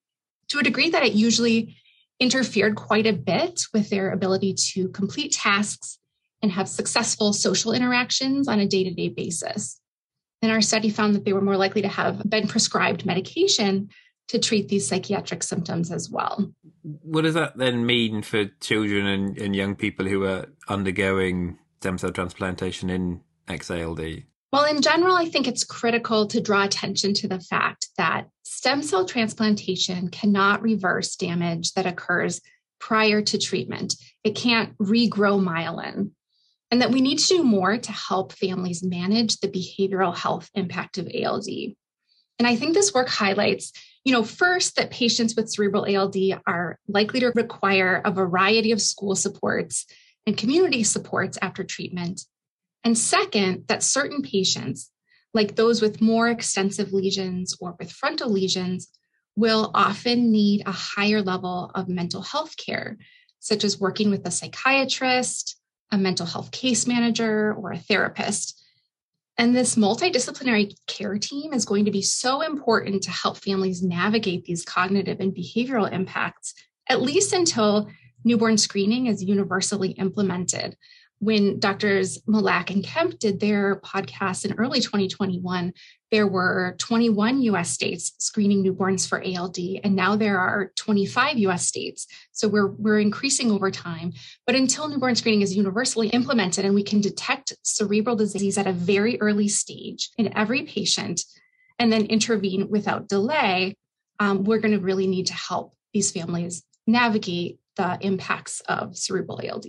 to 0.49 0.59
a 0.59 0.63
degree 0.63 0.91
that 0.91 1.05
it 1.05 1.13
usually 1.13 1.77
interfered 2.19 2.75
quite 2.75 3.07
a 3.07 3.13
bit 3.13 3.63
with 3.73 3.89
their 3.91 4.11
ability 4.11 4.55
to 4.55 4.89
complete 4.89 5.33
tasks 5.33 5.99
and 6.43 6.53
have 6.53 6.69
successful 6.69 7.33
social 7.33 7.73
interactions 7.73 8.49
on 8.49 8.61
a 8.61 8.67
day 8.67 8.85
to 8.85 8.91
day 8.91 9.09
basis. 9.09 9.81
And 10.43 10.51
our 10.51 10.61
study 10.61 10.91
found 10.91 11.15
that 11.15 11.25
they 11.25 11.33
were 11.33 11.41
more 11.41 11.57
likely 11.57 11.83
to 11.83 11.89
have 11.89 12.23
been 12.29 12.49
prescribed 12.49 13.05
medication 13.05 13.91
to 14.29 14.39
treat 14.39 14.69
these 14.69 14.87
psychiatric 14.87 15.43
symptoms 15.43 15.91
as 15.91 16.09
well. 16.09 16.53
What 16.83 17.23
does 17.23 17.35
that 17.35 17.59
then 17.59 17.85
mean 17.85 18.23
for 18.23 18.47
children 18.61 19.07
and, 19.07 19.39
and 19.39 19.57
young 19.57 19.75
people 19.75 20.07
who 20.07 20.25
are 20.25 20.47
undergoing 20.69 21.59
stem 21.81 21.99
cell 21.99 22.13
transplantation 22.13 22.91
in 22.91 23.21
XALD? 23.49 24.25
Well, 24.53 24.65
in 24.65 24.83
general, 24.83 25.15
I 25.17 25.27
think 25.27 25.47
it's 25.47 25.65
critical 25.65 26.27
to 26.29 26.41
draw 26.41 26.65
attention 26.65 27.15
to 27.15 27.29
the 27.29 27.41
fact 27.41 27.89
that 27.97 28.29
stem 28.43 28.83
cell 28.83 29.05
transplantation 29.05 30.09
cannot 30.09 30.63
reverse 30.63 31.17
damage 31.17 31.73
that 31.73 31.87
occurs 31.87 32.41
prior 32.79 33.23
to 33.23 33.39
treatment. 33.39 33.97
It 34.25 34.35
can't 34.35 34.77
regrow 34.79 35.43
myelin 35.43 36.11
and 36.71 36.83
that 36.83 36.91
we 36.91 37.01
need 37.01 37.19
to 37.19 37.37
do 37.37 37.43
more 37.43 37.77
to 37.77 37.93
help 37.93 38.33
families 38.33 38.83
manage 38.83 39.39
the 39.39 39.49
behavioral 39.49 40.17
health 40.17 40.49
impact 40.55 40.99
of 40.99 41.09
ALD. 41.13 41.47
And 42.39 42.47
I 42.47 42.57
think 42.57 42.75
this 42.75 42.95
work 42.95 43.09
highlights, 43.09 43.73
you 44.05 44.13
know, 44.13 44.23
first 44.23 44.77
that 44.77 44.91
patients 44.91 45.37
with 45.37 45.51
cerebral 45.51 45.85
ALD 45.85 46.17
are 46.47 46.79
likely 46.89 47.21
to 47.21 47.33
require 47.35 48.01
a 48.05 48.11
variety 48.11 48.73
of 48.73 48.81
school 48.81 49.15
supports 49.15 49.87
and 50.27 50.37
community 50.37 50.83
supports 50.85 51.39
after 51.43 51.65
treatment. 51.65 52.23
And 52.85 52.97
second, 52.97 53.65
that 53.69 53.83
certain 53.83 54.23
patients, 54.23 54.91
like 55.35 55.57
those 55.57 55.83
with 55.83 56.01
more 56.01 56.29
extensive 56.29 56.93
lesions 56.93 57.57
or 57.61 57.77
with 57.79 57.93
frontal 57.93 58.31
lesions, 58.31 58.89
will 59.37 59.71
often 59.75 60.31
need 60.31 60.63
a 60.67 60.73
higher 60.73 61.23
level 61.23 61.71
of 61.75 61.89
mental 61.89 62.23
health 62.23 62.57
care 62.57 62.97
such 63.39 63.65
as 63.65 63.81
working 63.81 64.11
with 64.11 64.27
a 64.27 64.31
psychiatrist, 64.31 65.60
a 65.93 65.99
mental 65.99 66.27
health 66.27 66.51
case 66.51 66.87
manager, 66.87 67.55
or 67.55 67.73
a 67.73 67.79
therapist. 67.79 68.63
And 69.39 69.57
this 69.57 69.77
multidisciplinary 69.77 70.75
care 70.87 71.19
team 71.19 71.53
is 71.53 71.65
going 71.65 71.87
to 71.87 71.91
be 71.91 72.03
so 72.03 72.43
important 72.43 73.03
to 73.05 73.11
help 73.11 73.39
families 73.39 73.83
navigate 73.83 74.45
these 74.45 74.65
cognitive 74.65 75.19
and 75.21 75.35
behavioral 75.35 75.91
impacts, 75.91 76.55
at 76.89 77.01
least 77.01 77.33
until 77.33 77.89
newborn 78.25 78.59
screening 78.59 79.07
is 79.07 79.25
universally 79.25 79.93
implemented 79.93 80.77
when 81.21 81.61
doctors 81.61 82.19
Mallack 82.27 82.71
and 82.71 82.83
Kemp 82.83 83.19
did 83.19 83.41
their 83.41 83.77
podcast 83.77 84.47
in 84.47 84.55
early 84.55 84.81
2021, 84.81 85.73
there 86.11 86.27
were 86.27 86.75
21 86.79 87.43
US 87.43 87.71
states 87.71 88.13
screening 88.19 88.65
newborns 88.65 89.07
for 89.07 89.23
ALD, 89.23 89.59
and 89.85 89.95
now 89.95 90.17
there 90.17 90.39
are 90.39 90.73
25 90.77 91.39
US 91.39 91.67
states. 91.67 92.07
So 92.33 92.49
we're, 92.49 92.69
we're 92.69 92.99
increasing 92.99 93.51
over 93.51 93.71
time. 93.71 94.15
But 94.47 94.57
until 94.57 94.89
newborn 94.89 95.15
screening 95.15 95.43
is 95.43 95.55
universally 95.55 96.09
implemented 96.09 96.65
and 96.65 96.75
we 96.75 96.83
can 96.83 97.03
detect 97.03 97.53
cerebral 97.63 98.17
disease 98.17 98.57
at 98.57 98.67
a 98.67 98.73
very 98.73 99.21
early 99.21 99.49
stage 99.49 100.09
in 100.17 100.37
every 100.37 100.63
patient 100.63 101.23
and 101.79 101.93
then 101.93 102.07
intervene 102.07 102.71
without 102.71 103.09
delay, 103.09 103.75
um, 104.19 104.45
we're 104.45 104.59
going 104.59 104.75
to 104.75 104.81
really 104.81 105.07
need 105.07 105.27
to 105.27 105.35
help 105.35 105.75
these 105.93 106.11
families 106.11 106.63
navigate 106.87 107.59
the 107.77 107.99
impacts 108.01 108.61
of 108.69 108.97
cerebral 108.97 109.41
ALD. 109.47 109.67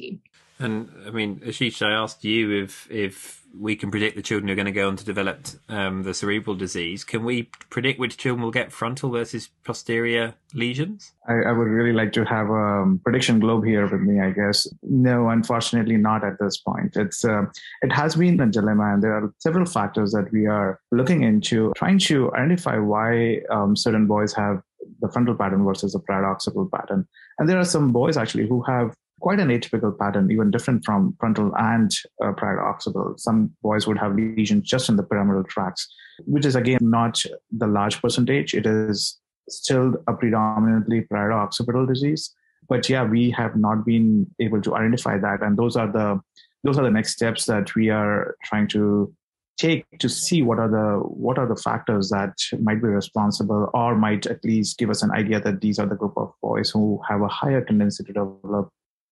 And 0.62 0.90
I 1.06 1.12
mean, 1.12 1.40
Ashish, 1.40 1.86
I 1.86 1.92
asked 1.92 2.24
you 2.24 2.64
if 2.64 2.90
if 2.90 3.42
we 3.58 3.76
can 3.76 3.92
predict 3.92 4.16
the 4.16 4.22
children 4.22 4.48
who 4.48 4.54
are 4.54 4.56
going 4.56 4.66
to 4.66 4.72
go 4.72 4.88
on 4.88 4.96
to 4.96 5.04
develop 5.04 5.46
um, 5.68 6.04
the 6.04 6.14
cerebral 6.14 6.56
disease. 6.56 7.04
Can 7.04 7.26
we 7.26 7.50
predict 7.70 8.00
which 8.00 8.16
children 8.16 8.44
will 8.44 8.52
get 8.52 8.72
frontal 8.72 9.10
versus 9.10 9.50
posterior 9.66 10.36
lesions? 10.54 11.12
I, 11.28 11.50
I 11.50 11.52
would 11.52 11.68
really 11.68 11.92
like 11.92 12.14
to 12.14 12.24
have 12.24 12.50
a 12.50 12.96
prediction 13.04 13.40
globe 13.40 13.66
here 13.66 13.88
with 13.88 14.02
me. 14.02 14.22
I 14.22 14.32
guess 14.32 14.68
no, 14.84 15.30
unfortunately, 15.30 15.98
not 15.98 16.24
at 16.24 16.40
this 16.40 16.58
point. 16.58 16.96
It's 16.96 17.26
uh, 17.26 17.44
it 17.82 17.92
has 17.92 18.16
been 18.16 18.40
a 18.40 18.48
dilemma, 18.48 18.94
and 18.94 19.04
there 19.04 19.14
are 19.14 19.34
several 19.40 19.66
factors 19.66 20.12
that 20.12 20.32
we 20.32 20.46
are 20.48 20.80
looking 20.92 21.24
into, 21.24 21.74
trying 21.76 22.00
to 22.00 22.34
identify 22.34 22.78
why 22.78 23.42
um, 23.52 23.76
certain 23.76 24.08
boys 24.08 24.34
have 24.34 24.62
the 25.02 25.10
frontal 25.10 25.36
pattern 25.36 25.64
versus 25.64 25.94
the 25.94 26.00
parietal 26.00 26.70
pattern. 26.74 27.08
And 27.38 27.50
there 27.50 27.60
are 27.60 27.66
some 27.66 27.92
boys 27.92 28.18
actually 28.18 28.48
who 28.48 28.62
have 28.64 28.94
quite 29.22 29.40
an 29.40 29.50
atypical 29.50 29.98
pattern, 29.98 30.32
even 30.32 30.52
different 30.52 30.84
from 30.84 31.16
frontal 31.20 31.52
and 31.58 31.92
uh, 32.24 32.32
parietal 32.34 32.66
occipital. 32.66 33.14
Some 33.18 33.52
boys 33.62 33.88
would 33.88 33.98
have 33.98 34.16
lesions 34.16 34.68
just 34.68 34.90
in 34.90 34.98
the 34.98 35.04
pyramidal 35.04 35.44
tracts, 35.46 35.88
which 36.26 36.46
is 36.46 36.56
again 36.56 36.80
not 36.82 37.22
the 37.52 37.68
large 37.68 38.02
percentage. 38.02 38.54
It 38.54 38.66
is 38.66 39.20
still 39.50 39.96
a 40.08 40.14
predominantly 40.14 41.02
parietal 41.02 41.40
occipital 41.40 41.86
disease. 41.86 42.34
But 42.68 42.90
yeah, 42.90 43.04
we 43.04 43.32
have 43.32 43.56
not 43.56 43.86
been 43.86 44.28
able 44.40 44.62
to 44.62 44.76
identify 44.76 45.18
that, 45.18 45.42
and 45.42 45.58
those 45.58 45.76
are 45.76 45.92
the 45.92 46.20
those 46.64 46.78
are 46.78 46.84
the 46.84 46.92
next 46.92 47.14
steps 47.14 47.46
that 47.46 47.74
we 47.76 47.90
are 47.90 48.36
trying 48.44 48.68
to 48.70 49.14
take 49.58 49.86
to 50.00 50.10
see 50.10 50.42
what 50.42 50.60
are 50.60 50.70
the 50.70 51.00
what 51.00 51.38
are 51.38 51.48
the 51.48 51.56
factors 51.56 52.10
that 52.10 52.34
might 52.62 52.82
be 52.82 52.88
responsible 52.88 53.70
or 53.74 53.96
might 53.96 54.26
at 54.26 54.44
least 54.44 54.78
give 54.78 54.90
us 54.90 55.04
an 55.04 55.12
idea 55.12 55.40
that 55.40 55.62
these 55.62 55.80
are 55.80 55.86
the 55.86 55.96
group 55.96 56.14
of 56.18 56.32
boys 56.42 56.70
who 56.70 57.00
have 57.08 57.22
a 57.22 57.28
higher 57.28 57.64
tendency 57.64 58.04
to 58.04 58.14
develop 58.14 58.70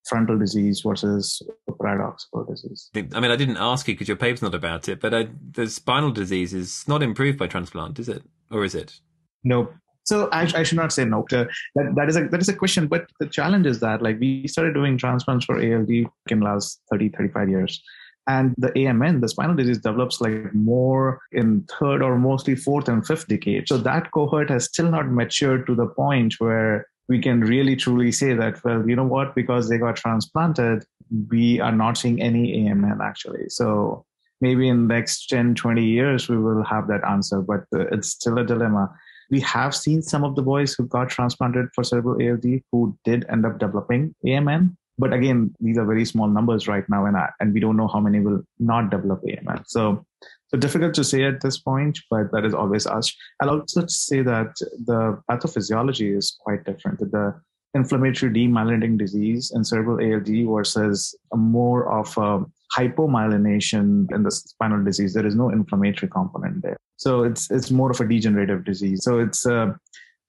frontal 0.10 0.38
disease 0.38 0.82
versus 0.86 1.42
occipital 1.80 2.46
disease. 2.50 2.90
I 2.96 3.20
mean, 3.20 3.32
I 3.32 3.36
didn't 3.36 3.58
ask 3.58 3.88
you 3.88 3.94
because 3.94 4.08
your 4.08 4.18
paper's 4.18 4.42
not 4.42 4.56
about 4.56 4.90
it, 4.90 5.00
but 5.00 5.14
uh, 5.14 5.26
the 5.52 5.68
spinal 5.68 6.12
disease 6.12 6.54
is 6.54 6.88
not 6.88 7.02
improved 7.02 7.38
by 7.38 7.48
transplant, 7.48 8.00
is 8.00 8.10
it? 8.10 8.24
Or 8.52 8.64
is 8.66 8.76
it? 8.76 9.00
No. 9.44 9.70
So 10.04 10.28
I, 10.32 10.42
I 10.56 10.64
should 10.64 10.78
not 10.78 10.92
say 10.92 11.06
no. 11.06 11.26
that 11.30 11.48
that 11.76 12.10
is 12.10 12.18
a 12.18 12.28
that 12.30 12.42
is 12.42 12.50
a 12.50 12.54
question, 12.54 12.88
but 12.88 13.06
the 13.20 13.28
challenge 13.28 13.68
is 13.68 13.80
that 13.82 14.02
like 14.02 14.20
we 14.20 14.48
started 14.48 14.74
doing 14.74 14.98
transplants 14.98 15.46
for 15.46 15.58
ALD 15.58 15.90
in 16.30 16.40
last 16.42 16.82
30, 16.92 17.10
35 17.10 17.50
years. 17.50 17.84
And 18.28 18.54
the 18.58 18.70
AMN, 18.70 19.22
the 19.22 19.30
spinal 19.30 19.56
disease, 19.56 19.80
develops 19.80 20.22
like 20.22 20.54
more 20.54 21.20
in 21.32 21.66
third 21.80 22.02
or 22.02 22.18
mostly 22.18 22.56
fourth 22.56 22.88
and 22.88 23.06
fifth 23.06 23.28
decade. 23.28 23.68
So 23.68 23.78
that 23.78 24.12
cohort 24.12 24.50
has 24.50 24.66
still 24.66 24.90
not 24.90 25.12
matured 25.12 25.66
to 25.68 25.76
the 25.76 25.88
point 25.88 26.36
where 26.38 26.88
we 27.10 27.20
can 27.20 27.42
really 27.42 27.76
truly 27.76 28.12
say 28.12 28.34
that, 28.34 28.64
well, 28.64 28.88
you 28.88 28.96
know 28.96 29.04
what, 29.04 29.34
because 29.36 29.68
they 29.68 29.80
got 29.80 29.96
transplanted, 29.96 30.86
we 31.30 31.60
are 31.60 31.72
not 31.72 31.98
seeing 31.98 32.22
any 32.22 32.64
AMN 32.64 33.00
actually. 33.04 33.50
So 33.50 34.06
maybe 34.40 34.70
in 34.70 34.88
the 34.88 34.94
next 34.94 35.28
10, 35.28 35.56
20 35.56 35.84
years, 35.84 36.30
we 36.30 36.38
will 36.38 36.64
have 36.64 36.88
that 36.88 37.04
answer, 37.04 37.42
but 37.42 37.62
uh, 37.76 37.88
it's 37.92 38.10
still 38.10 38.38
a 38.38 38.46
dilemma. 38.46 38.96
We 39.32 39.40
have 39.42 39.76
seen 39.76 40.04
some 40.04 40.24
of 40.24 40.36
the 40.36 40.44
boys 40.44 40.76
who 40.76 40.88
got 40.88 41.10
transplanted 41.10 41.70
for 41.74 41.84
cerebral 41.84 42.22
ALD 42.22 42.62
who 42.72 42.98
did 43.04 43.26
end 43.28 43.46
up 43.46 43.58
developing 43.58 44.14
AMN. 44.26 44.78
But 45.00 45.14
again, 45.14 45.56
these 45.60 45.78
are 45.78 45.86
very 45.86 46.06
small 46.06 46.28
numbers 46.28 46.68
right 46.68 46.84
now, 46.90 47.06
and, 47.06 47.18
I, 47.18 47.30
and 47.40 47.54
we 47.54 47.62
don't 47.62 47.78
know 47.78 47.88
how 47.88 48.02
many 48.02 48.20
will 48.20 48.42
not 48.60 48.92
develop 48.92 49.24
AMN. 49.24 49.64
So 49.68 50.06
so 50.50 50.58
difficult 50.58 50.96
to 50.96 51.04
say 51.04 51.24
at 51.24 51.42
this 51.42 51.60
point, 51.60 52.00
but 52.10 52.32
that 52.32 52.44
is 52.44 52.56
always 52.56 52.88
us. 52.88 53.16
I'll 53.40 53.52
also 53.52 53.86
say 53.88 54.24
that 54.24 54.56
the 54.84 55.22
pathophysiology 55.30 56.18
is 56.18 56.36
quite 56.44 56.64
different. 56.66 57.00
The 57.00 57.40
inflammatory 57.76 58.32
demyelinating 58.32 58.98
disease 58.98 59.52
in 59.54 59.64
cerebral 59.64 60.00
ALD 60.04 60.28
versus 60.52 61.16
more 61.36 61.92
of 61.92 62.18
a 62.18 62.44
hypomyelination 62.76 64.12
in 64.12 64.24
the 64.24 64.32
spinal 64.32 64.84
disease. 64.84 65.14
There 65.14 65.26
is 65.26 65.36
no 65.36 65.50
inflammatory 65.50 66.10
component 66.10 66.64
there. 66.64 66.78
So 66.98 67.24
it's 67.24 67.52
it's 67.52 67.70
more 67.70 67.92
of 67.92 68.02
a 68.02 68.08
degenerative 68.08 68.66
disease. 68.66 69.04
So 69.04 69.20
it's 69.20 69.46
uh, 69.46 69.74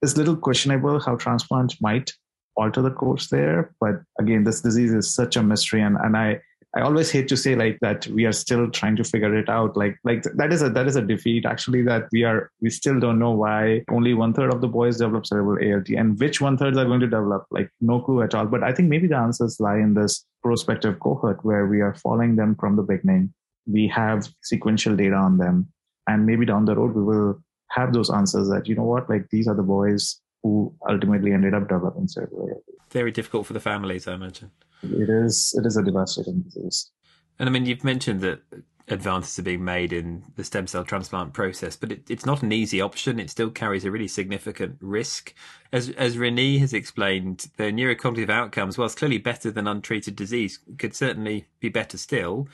it's 0.03 0.19
little 0.19 0.37
questionable 0.37 1.01
how 1.01 1.17
transplant 1.17 1.77
might 1.81 2.13
alter 2.61 2.83
the 2.83 2.91
course 2.91 3.29
there. 3.29 3.73
But 3.81 4.03
again, 4.19 4.45
this 4.45 4.61
disease 4.61 4.93
is 4.93 5.13
such 5.13 5.37
a 5.37 5.43
mystery, 5.43 5.83
and, 5.83 5.97
and 5.97 6.17
I 6.17 6.41
I 6.77 6.83
always 6.83 7.11
hate 7.11 7.27
to 7.29 7.37
say 7.37 7.57
like 7.57 7.81
that 7.81 8.07
we 8.09 8.27
are 8.27 8.33
still 8.33 8.71
trying 8.71 8.95
to 8.97 9.05
figure 9.05 9.37
it 9.37 9.49
out. 9.49 9.77
Like 9.77 9.99
like 10.05 10.23
that 10.23 10.53
is 10.53 10.63
a 10.63 10.71
that 10.71 10.87
is 10.87 10.95
a 10.95 11.03
defeat 11.03 11.45
actually 11.45 11.83
that 11.83 12.05
we 12.13 12.23
are 12.23 12.51
we 12.61 12.71
still 12.71 13.01
don't 13.01 13.19
know 13.19 13.33
why 13.33 13.83
only 13.91 14.15
one 14.15 14.33
third 14.33 14.55
of 14.55 14.61
the 14.61 14.69
boys 14.69 14.99
develop 14.99 15.27
cerebral 15.27 15.59
ALD 15.59 15.89
and 15.91 16.19
which 16.21 16.41
one 16.41 16.57
thirds 16.57 16.79
are 16.79 16.85
going 16.85 17.01
to 17.01 17.09
develop. 17.09 17.47
Like 17.51 17.71
no 17.81 18.01
clue 18.01 18.23
at 18.23 18.35
all. 18.35 18.47
But 18.47 18.63
I 18.63 18.73
think 18.73 18.89
maybe 18.89 19.09
the 19.09 19.17
answers 19.17 19.59
lie 19.59 19.79
in 19.79 19.95
this 19.95 20.25
prospective 20.45 21.01
cohort 21.01 21.45
where 21.45 21.67
we 21.67 21.81
are 21.81 21.95
following 21.95 22.37
them 22.37 22.55
from 22.55 22.77
the 22.77 22.83
beginning. 22.83 23.35
We 23.67 23.89
have 23.89 24.29
sequential 24.43 24.95
data 24.95 25.17
on 25.17 25.39
them, 25.39 25.69
and 26.07 26.25
maybe 26.25 26.47
down 26.47 26.67
the 26.67 26.77
road 26.77 26.95
we 26.95 27.03
will 27.03 27.43
have 27.71 27.93
those 27.93 28.11
answers 28.11 28.49
that 28.49 28.69
you 28.69 28.77
know 28.77 28.85
what 28.85 29.11
like 29.11 29.29
these 29.31 29.49
are 29.49 29.55
the 29.55 29.63
boys 29.63 30.21
who 30.43 30.75
ultimately 30.89 31.33
ended 31.33 31.55
up 31.55 31.69
developing 31.69 32.09
cerebral 32.09 32.49
ALD. 32.51 32.63
Very 32.91 33.13
difficult 33.13 33.47
for 33.47 33.53
the 33.53 33.61
families, 33.61 34.09
I 34.09 34.15
imagine 34.15 34.51
it 34.83 35.09
is 35.09 35.55
it 35.57 35.67
is 35.67 35.77
a 35.77 35.83
devastating 35.83 36.43
disease. 36.43 36.91
And 37.39 37.49
I 37.49 37.53
mean, 37.53 37.67
you've 37.67 37.85
mentioned 37.85 38.21
that 38.21 38.41
advances 38.89 39.39
are 39.39 39.43
being 39.43 39.65
made 39.65 39.93
in 39.93 40.25
the 40.37 40.45
stem 40.45 40.67
cell 40.67 40.85
transplant 40.85 41.33
process, 41.33 41.77
but 41.77 41.93
it, 41.93 42.11
it's 42.11 42.27
not 42.27 42.43
an 42.43 42.53
easy 42.53 42.81
option. 42.81 43.21
It 43.21 43.31
still 43.31 43.51
carries 43.51 43.85
a 43.85 43.91
really 43.91 44.09
significant 44.09 44.77
risk. 44.81 45.35
As 45.73 45.91
as 45.91 46.19
Rene 46.19 46.59
has 46.59 46.73
explained, 46.73 47.49
the 47.57 47.65
neurocognitive 47.65 48.31
outcomes, 48.31 48.79
whilst 48.79 48.99
clearly 48.99 49.19
better 49.19 49.51
than 49.51 49.67
untreated 49.67 50.17
disease, 50.17 50.59
could 50.79 50.95
certainly 50.95 51.47
be 51.61 51.69
better 51.69 51.99
still. 51.99 52.49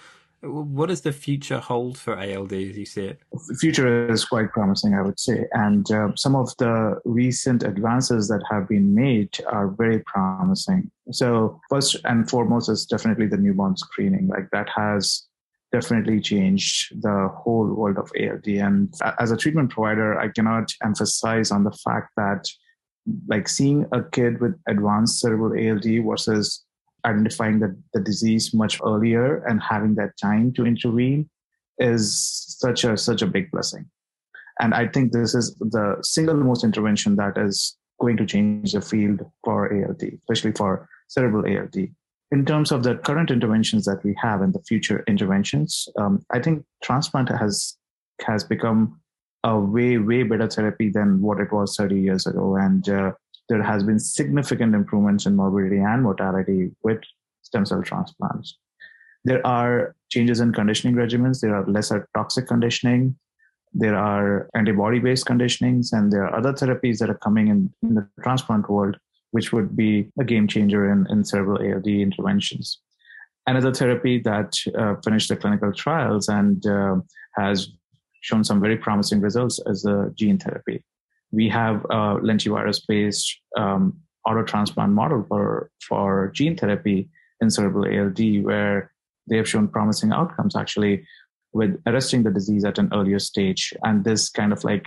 What 0.46 0.88
does 0.88 1.00
the 1.00 1.12
future 1.12 1.58
hold 1.58 1.98
for 1.98 2.18
ALD 2.18 2.52
as 2.52 2.76
you 2.76 2.84
see 2.84 3.06
it? 3.06 3.20
The 3.32 3.56
future 3.60 4.08
is 4.10 4.24
quite 4.24 4.50
promising, 4.52 4.94
I 4.94 5.02
would 5.02 5.18
say. 5.18 5.46
And 5.52 5.90
uh, 5.90 6.14
some 6.16 6.34
of 6.34 6.56
the 6.58 7.00
recent 7.04 7.62
advances 7.62 8.28
that 8.28 8.42
have 8.50 8.68
been 8.68 8.94
made 8.94 9.38
are 9.48 9.68
very 9.68 10.00
promising. 10.00 10.90
So, 11.10 11.60
first 11.70 11.96
and 12.04 12.28
foremost 12.28 12.68
is 12.68 12.86
definitely 12.86 13.26
the 13.26 13.36
newborn 13.36 13.76
screening. 13.76 14.28
Like 14.28 14.48
that 14.52 14.68
has 14.74 15.26
definitely 15.72 16.20
changed 16.20 17.02
the 17.02 17.28
whole 17.34 17.66
world 17.74 17.98
of 17.98 18.10
ALD. 18.18 18.46
And 18.46 18.94
as 19.18 19.30
a 19.30 19.36
treatment 19.36 19.70
provider, 19.70 20.18
I 20.18 20.28
cannot 20.28 20.72
emphasize 20.82 21.50
on 21.50 21.64
the 21.64 21.72
fact 21.72 22.10
that 22.16 22.48
like 23.28 23.48
seeing 23.48 23.86
a 23.92 24.02
kid 24.02 24.40
with 24.40 24.58
advanced 24.68 25.20
cerebral 25.20 25.52
ALD 25.52 26.04
versus 26.04 26.65
identifying 27.06 27.60
the, 27.60 27.76
the 27.94 28.00
disease 28.00 28.52
much 28.52 28.80
earlier 28.84 29.44
and 29.44 29.62
having 29.62 29.94
that 29.94 30.18
time 30.20 30.52
to 30.54 30.66
intervene 30.66 31.28
is 31.78 32.56
such 32.58 32.84
a 32.84 32.96
such 32.96 33.22
a 33.22 33.26
big 33.26 33.50
blessing. 33.50 33.86
And 34.60 34.74
I 34.74 34.88
think 34.88 35.12
this 35.12 35.34
is 35.34 35.54
the 35.56 35.96
single 36.02 36.36
most 36.36 36.64
intervention 36.64 37.16
that 37.16 37.36
is 37.36 37.76
going 38.00 38.16
to 38.16 38.26
change 38.26 38.72
the 38.72 38.80
field 38.80 39.20
for 39.44 39.72
ALD, 39.72 40.02
especially 40.22 40.52
for 40.52 40.88
cerebral 41.08 41.44
ALD. 41.46 41.88
In 42.32 42.44
terms 42.44 42.72
of 42.72 42.82
the 42.82 42.96
current 42.96 43.30
interventions 43.30 43.84
that 43.84 44.02
we 44.02 44.14
have 44.20 44.40
and 44.40 44.52
the 44.52 44.62
future 44.62 45.04
interventions, 45.06 45.88
um, 45.98 46.24
I 46.32 46.40
think 46.40 46.64
transplant 46.82 47.28
has 47.28 47.76
has 48.22 48.42
become 48.44 49.00
a 49.44 49.58
way 49.58 49.98
way 49.98 50.22
better 50.22 50.48
therapy 50.48 50.90
than 50.90 51.20
what 51.20 51.38
it 51.38 51.52
was 51.52 51.76
30 51.76 52.00
years 52.00 52.26
ago, 52.26 52.56
and 52.56 52.88
uh, 52.88 53.12
there 53.48 53.62
has 53.62 53.82
been 53.82 53.98
significant 53.98 54.74
improvements 54.74 55.26
in 55.26 55.36
morbidity 55.36 55.78
and 55.78 56.02
mortality 56.02 56.70
with 56.82 57.00
stem 57.42 57.64
cell 57.64 57.82
transplants. 57.82 58.58
There 59.24 59.44
are 59.46 59.94
changes 60.08 60.40
in 60.40 60.52
conditioning 60.52 60.96
regimens. 60.96 61.40
There 61.40 61.54
are 61.54 61.66
lesser 61.66 62.08
toxic 62.14 62.46
conditioning. 62.46 63.16
There 63.72 63.96
are 63.96 64.48
antibody 64.54 65.00
based 65.00 65.26
conditionings, 65.26 65.92
and 65.92 66.12
there 66.12 66.24
are 66.24 66.34
other 66.36 66.52
therapies 66.52 66.98
that 66.98 67.10
are 67.10 67.18
coming 67.18 67.48
in, 67.48 67.72
in 67.82 67.94
the 67.94 68.08
transplant 68.22 68.70
world 68.70 68.96
which 69.32 69.52
would 69.52 69.76
be 69.76 70.10
a 70.18 70.24
game 70.24 70.48
changer 70.48 70.90
in, 70.90 71.06
in 71.10 71.24
cerebral 71.24 71.58
ALD 71.58 71.86
interventions. 71.86 72.80
Another 73.46 73.72
therapy 73.72 74.18
that 74.20 74.56
uh, 74.78 74.94
finished 75.04 75.28
the 75.28 75.36
clinical 75.36 75.72
trials 75.72 76.28
and 76.28 76.66
uh, 76.66 76.96
has 77.34 77.68
shown 78.22 78.42
some 78.42 78.60
very 78.60 78.76
promising 78.76 79.20
results 79.20 79.60
is 79.66 79.82
the 79.82 80.12
gene 80.16 80.38
therapy. 80.38 80.82
We 81.36 81.50
have 81.50 81.84
a 81.84 82.16
lentivirus-based 82.28 83.40
um, 83.58 83.98
auto 84.26 84.42
transplant 84.42 84.92
model 84.92 85.26
for, 85.28 85.70
for 85.86 86.30
gene 86.34 86.56
therapy 86.56 87.10
in 87.42 87.50
cerebral 87.50 87.84
ALD, 87.84 88.42
where 88.42 88.90
they 89.28 89.36
have 89.36 89.46
shown 89.46 89.68
promising 89.68 90.12
outcomes 90.12 90.56
actually 90.56 91.06
with 91.52 91.78
arresting 91.86 92.22
the 92.22 92.30
disease 92.30 92.64
at 92.64 92.78
an 92.78 92.88
earlier 92.94 93.18
stage. 93.18 93.74
And 93.82 94.02
this 94.02 94.30
kind 94.30 94.50
of 94.50 94.64
like 94.64 94.86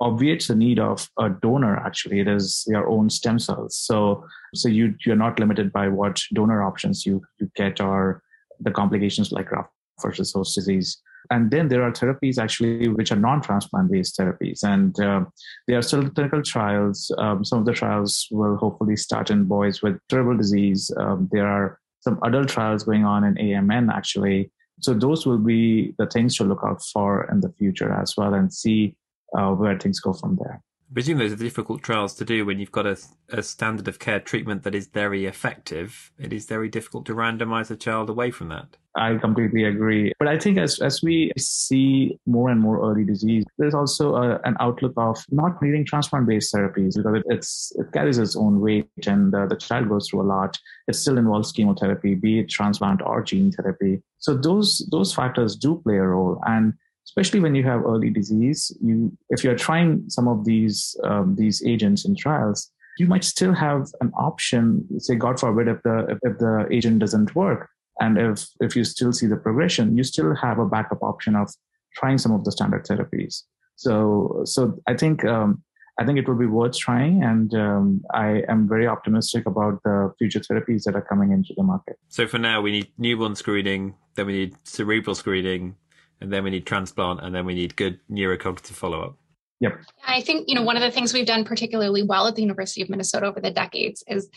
obviates 0.00 0.46
the 0.46 0.54
need 0.54 0.78
of 0.78 1.08
a 1.18 1.30
donor 1.30 1.76
actually. 1.76 2.20
It 2.20 2.28
is 2.28 2.64
your 2.68 2.88
own 2.88 3.10
stem 3.10 3.40
cells. 3.40 3.76
So 3.76 4.24
so 4.54 4.68
you 4.68 4.94
you're 5.04 5.16
not 5.16 5.40
limited 5.40 5.72
by 5.72 5.88
what 5.88 6.20
donor 6.32 6.62
options 6.62 7.04
you 7.06 7.22
you 7.40 7.50
get 7.56 7.80
or 7.80 8.22
the 8.60 8.70
complications 8.70 9.32
like 9.32 9.46
graft 9.46 9.70
versus 10.00 10.32
host 10.32 10.54
disease 10.54 11.00
and 11.30 11.50
then 11.50 11.68
there 11.68 11.82
are 11.82 11.92
therapies 11.92 12.38
actually 12.38 12.88
which 12.88 13.12
are 13.12 13.16
non-transplant 13.16 13.90
based 13.90 14.18
therapies. 14.18 14.62
And 14.62 14.98
uh, 15.00 15.24
there 15.66 15.78
are 15.78 15.82
still 15.82 16.08
clinical 16.10 16.42
trials. 16.42 17.10
Um, 17.18 17.44
some 17.44 17.60
of 17.60 17.64
the 17.64 17.72
trials 17.72 18.28
will 18.30 18.56
hopefully 18.56 18.96
start 18.96 19.30
in 19.30 19.44
boys 19.44 19.82
with 19.82 19.98
cerebral 20.10 20.36
disease. 20.36 20.90
Um, 20.96 21.28
there 21.32 21.46
are 21.46 21.78
some 22.00 22.18
adult 22.24 22.48
trials 22.48 22.82
going 22.82 23.04
on 23.04 23.24
in 23.24 23.34
amn 23.36 23.92
actually. 23.92 24.50
So 24.80 24.94
those 24.94 25.26
will 25.26 25.38
be 25.38 25.94
the 25.98 26.06
things 26.06 26.36
to 26.36 26.44
look 26.44 26.60
out 26.64 26.82
for 26.92 27.28
in 27.30 27.40
the 27.40 27.52
future 27.52 27.92
as 27.92 28.16
well 28.16 28.34
and 28.34 28.52
see 28.52 28.96
uh, 29.36 29.52
where 29.52 29.78
things 29.78 30.00
go 30.00 30.12
from 30.12 30.38
there. 30.42 30.60
I 30.92 30.94
presume 30.94 31.16
those 31.16 31.32
are 31.32 31.36
difficult 31.36 31.82
trials 31.82 32.12
to 32.16 32.24
do 32.26 32.44
when 32.44 32.58
you've 32.58 32.70
got 32.70 32.84
a, 32.84 32.98
a, 33.30 33.42
standard 33.42 33.88
of 33.88 33.98
care 33.98 34.20
treatment 34.20 34.62
that 34.64 34.74
is 34.74 34.88
very 34.88 35.24
effective. 35.24 36.12
It 36.18 36.34
is 36.34 36.44
very 36.44 36.68
difficult 36.68 37.06
to 37.06 37.14
randomize 37.14 37.70
a 37.70 37.76
child 37.76 38.10
away 38.10 38.30
from 38.30 38.50
that. 38.50 38.76
I 38.94 39.16
completely 39.16 39.64
agree. 39.64 40.12
But 40.18 40.28
I 40.28 40.38
think 40.38 40.58
as, 40.58 40.80
as 40.80 41.02
we 41.02 41.32
see 41.38 42.18
more 42.26 42.50
and 42.50 42.60
more 42.60 42.78
early 42.86 43.04
disease, 43.04 43.44
there's 43.56 43.72
also 43.72 44.16
a, 44.16 44.38
an 44.44 44.54
outlook 44.60 44.92
of 44.98 45.24
not 45.30 45.62
needing 45.62 45.86
transplant 45.86 46.26
based 46.26 46.52
therapies 46.52 46.98
because 46.98 47.14
it, 47.14 47.22
it's, 47.24 47.72
it 47.76 47.90
carries 47.94 48.18
its 48.18 48.36
own 48.36 48.60
weight 48.60 48.90
and 49.06 49.34
uh, 49.34 49.46
the 49.46 49.56
child 49.56 49.88
goes 49.88 50.10
through 50.10 50.20
a 50.20 50.28
lot. 50.28 50.58
It 50.88 50.94
still 50.94 51.16
involves 51.16 51.52
chemotherapy, 51.52 52.16
be 52.16 52.40
it 52.40 52.50
transplant 52.50 53.00
or 53.00 53.22
gene 53.22 53.50
therapy. 53.50 54.02
So 54.18 54.34
those, 54.34 54.86
those 54.90 55.14
factors 55.14 55.56
do 55.56 55.80
play 55.82 55.96
a 55.96 56.02
role. 56.02 56.38
And 56.46 56.74
especially 57.12 57.40
when 57.40 57.54
you 57.54 57.62
have 57.62 57.84
early 57.84 58.10
disease 58.10 58.74
you 58.80 59.12
if 59.28 59.44
you're 59.44 59.62
trying 59.68 60.02
some 60.08 60.28
of 60.28 60.44
these 60.44 60.96
um, 61.04 61.36
these 61.36 61.62
agents 61.66 62.04
in 62.06 62.16
trials 62.16 62.70
you 62.98 63.06
might 63.06 63.24
still 63.24 63.54
have 63.54 63.86
an 64.00 64.10
option 64.16 64.86
say 64.98 65.14
god 65.14 65.38
forbid 65.38 65.68
if 65.68 65.82
the 65.82 66.18
if, 66.22 66.38
the 66.38 66.66
agent 66.70 66.98
doesn't 66.98 67.34
work 67.34 67.68
and 68.00 68.18
if 68.18 68.48
if 68.60 68.74
you 68.74 68.84
still 68.84 69.12
see 69.12 69.26
the 69.26 69.36
progression 69.36 69.96
you 69.96 70.02
still 70.02 70.34
have 70.34 70.58
a 70.58 70.66
backup 70.66 71.02
option 71.02 71.36
of 71.36 71.50
trying 71.94 72.18
some 72.18 72.32
of 72.32 72.44
the 72.44 72.52
standard 72.52 72.84
therapies 72.86 73.42
so 73.76 74.42
so 74.44 74.78
i 74.86 74.94
think 74.94 75.24
um, 75.24 75.62
I 76.00 76.06
think 76.06 76.18
it 76.18 76.26
will 76.26 76.38
be 76.38 76.46
worth 76.46 76.76
trying, 76.76 77.22
and 77.22 77.54
um, 77.54 78.02
I 78.14 78.42
am 78.48 78.66
very 78.66 78.86
optimistic 78.86 79.44
about 79.44 79.82
the 79.84 80.12
future 80.18 80.40
therapies 80.40 80.84
that 80.84 80.96
are 80.96 81.02
coming 81.02 81.32
into 81.32 81.52
the 81.54 81.62
market. 81.62 81.98
So 82.08 82.26
for 82.26 82.38
now, 82.38 82.62
we 82.62 82.72
need 82.72 82.92
newborn 82.96 83.34
screening, 83.34 83.94
then 84.14 84.26
we 84.26 84.32
need 84.32 84.56
cerebral 84.64 85.14
screening, 85.14 85.76
and 86.22 86.32
then 86.32 86.44
we 86.44 86.50
need 86.50 86.66
transplant, 86.66 87.20
and 87.20 87.34
then 87.34 87.44
we 87.44 87.54
need 87.54 87.76
good 87.76 88.00
neurocognitive 88.10 88.72
follow 88.72 89.02
up. 89.02 89.16
Yep. 89.60 89.80
I 90.06 90.22
think 90.22 90.48
you 90.48 90.54
know 90.54 90.62
one 90.62 90.76
of 90.76 90.82
the 90.82 90.90
things 90.90 91.12
we've 91.12 91.26
done 91.26 91.44
particularly 91.44 92.02
well 92.02 92.26
at 92.26 92.34
the 92.34 92.42
University 92.42 92.82
of 92.82 92.88
Minnesota 92.88 93.26
over 93.26 93.40
the 93.40 93.50
decades 93.50 94.02
is 94.08 94.28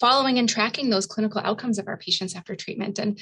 following 0.00 0.38
and 0.38 0.48
tracking 0.48 0.88
those 0.88 1.06
clinical 1.06 1.42
outcomes 1.44 1.78
of 1.78 1.86
our 1.86 1.98
patients 1.98 2.34
after 2.34 2.56
treatment. 2.56 2.98
And 2.98 3.20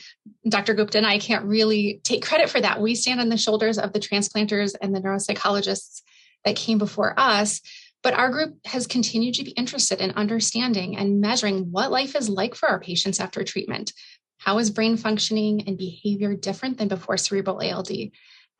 Dr. 0.48 0.74
Gupta 0.74 0.98
and 0.98 1.06
I 1.06 1.18
can't 1.18 1.44
really 1.44 2.00
take 2.04 2.24
credit 2.24 2.48
for 2.48 2.60
that. 2.60 2.80
We 2.80 2.94
stand 2.94 3.20
on 3.20 3.28
the 3.28 3.36
shoulders 3.36 3.78
of 3.78 3.92
the 3.92 3.98
transplanters 3.98 4.74
and 4.74 4.94
the 4.94 5.00
neuropsychologists 5.00 6.02
that 6.44 6.56
came 6.56 6.78
before 6.78 7.18
us. 7.18 7.60
But 8.04 8.14
our 8.14 8.30
group 8.30 8.54
has 8.64 8.86
continued 8.86 9.34
to 9.34 9.44
be 9.44 9.50
interested 9.50 10.00
in 10.00 10.12
understanding 10.12 10.96
and 10.96 11.20
measuring 11.20 11.72
what 11.72 11.90
life 11.90 12.14
is 12.14 12.28
like 12.28 12.54
for 12.54 12.68
our 12.68 12.78
patients 12.78 13.18
after 13.18 13.42
treatment. 13.42 13.92
How 14.38 14.58
is 14.58 14.70
brain 14.70 14.96
functioning 14.96 15.64
and 15.66 15.76
behavior 15.76 16.34
different 16.34 16.78
than 16.78 16.88
before 16.88 17.16
cerebral 17.16 17.60
ALD? 17.60 17.90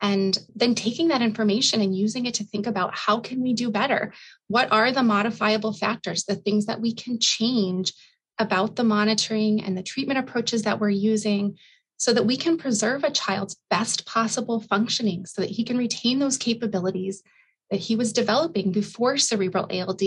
And 0.01 0.37
then 0.55 0.75
taking 0.75 1.09
that 1.09 1.21
information 1.21 1.81
and 1.81 1.95
using 1.95 2.25
it 2.25 2.35
to 2.35 2.45
think 2.45 2.67
about 2.67 2.95
how 2.95 3.19
can 3.19 3.41
we 3.41 3.53
do 3.53 3.69
better? 3.69 4.13
What 4.47 4.71
are 4.71 4.91
the 4.91 5.03
modifiable 5.03 5.73
factors, 5.73 6.23
the 6.23 6.35
things 6.35 6.67
that 6.67 6.79
we 6.79 6.93
can 6.93 7.19
change 7.19 7.93
about 8.37 8.77
the 8.77 8.83
monitoring 8.83 9.61
and 9.61 9.77
the 9.77 9.83
treatment 9.83 10.19
approaches 10.19 10.63
that 10.63 10.79
we're 10.79 10.89
using 10.89 11.57
so 11.97 12.13
that 12.13 12.25
we 12.25 12.37
can 12.37 12.57
preserve 12.57 13.03
a 13.03 13.11
child's 13.11 13.57
best 13.69 14.05
possible 14.05 14.61
functioning 14.61 15.25
so 15.25 15.41
that 15.41 15.49
he 15.49 15.65
can 15.65 15.77
retain 15.77 16.19
those 16.19 16.37
capabilities 16.37 17.21
that 17.69 17.81
he 17.81 17.97
was 17.97 18.13
developing 18.13 18.71
before 18.71 19.17
cerebral 19.17 19.67
ALD 19.69 20.01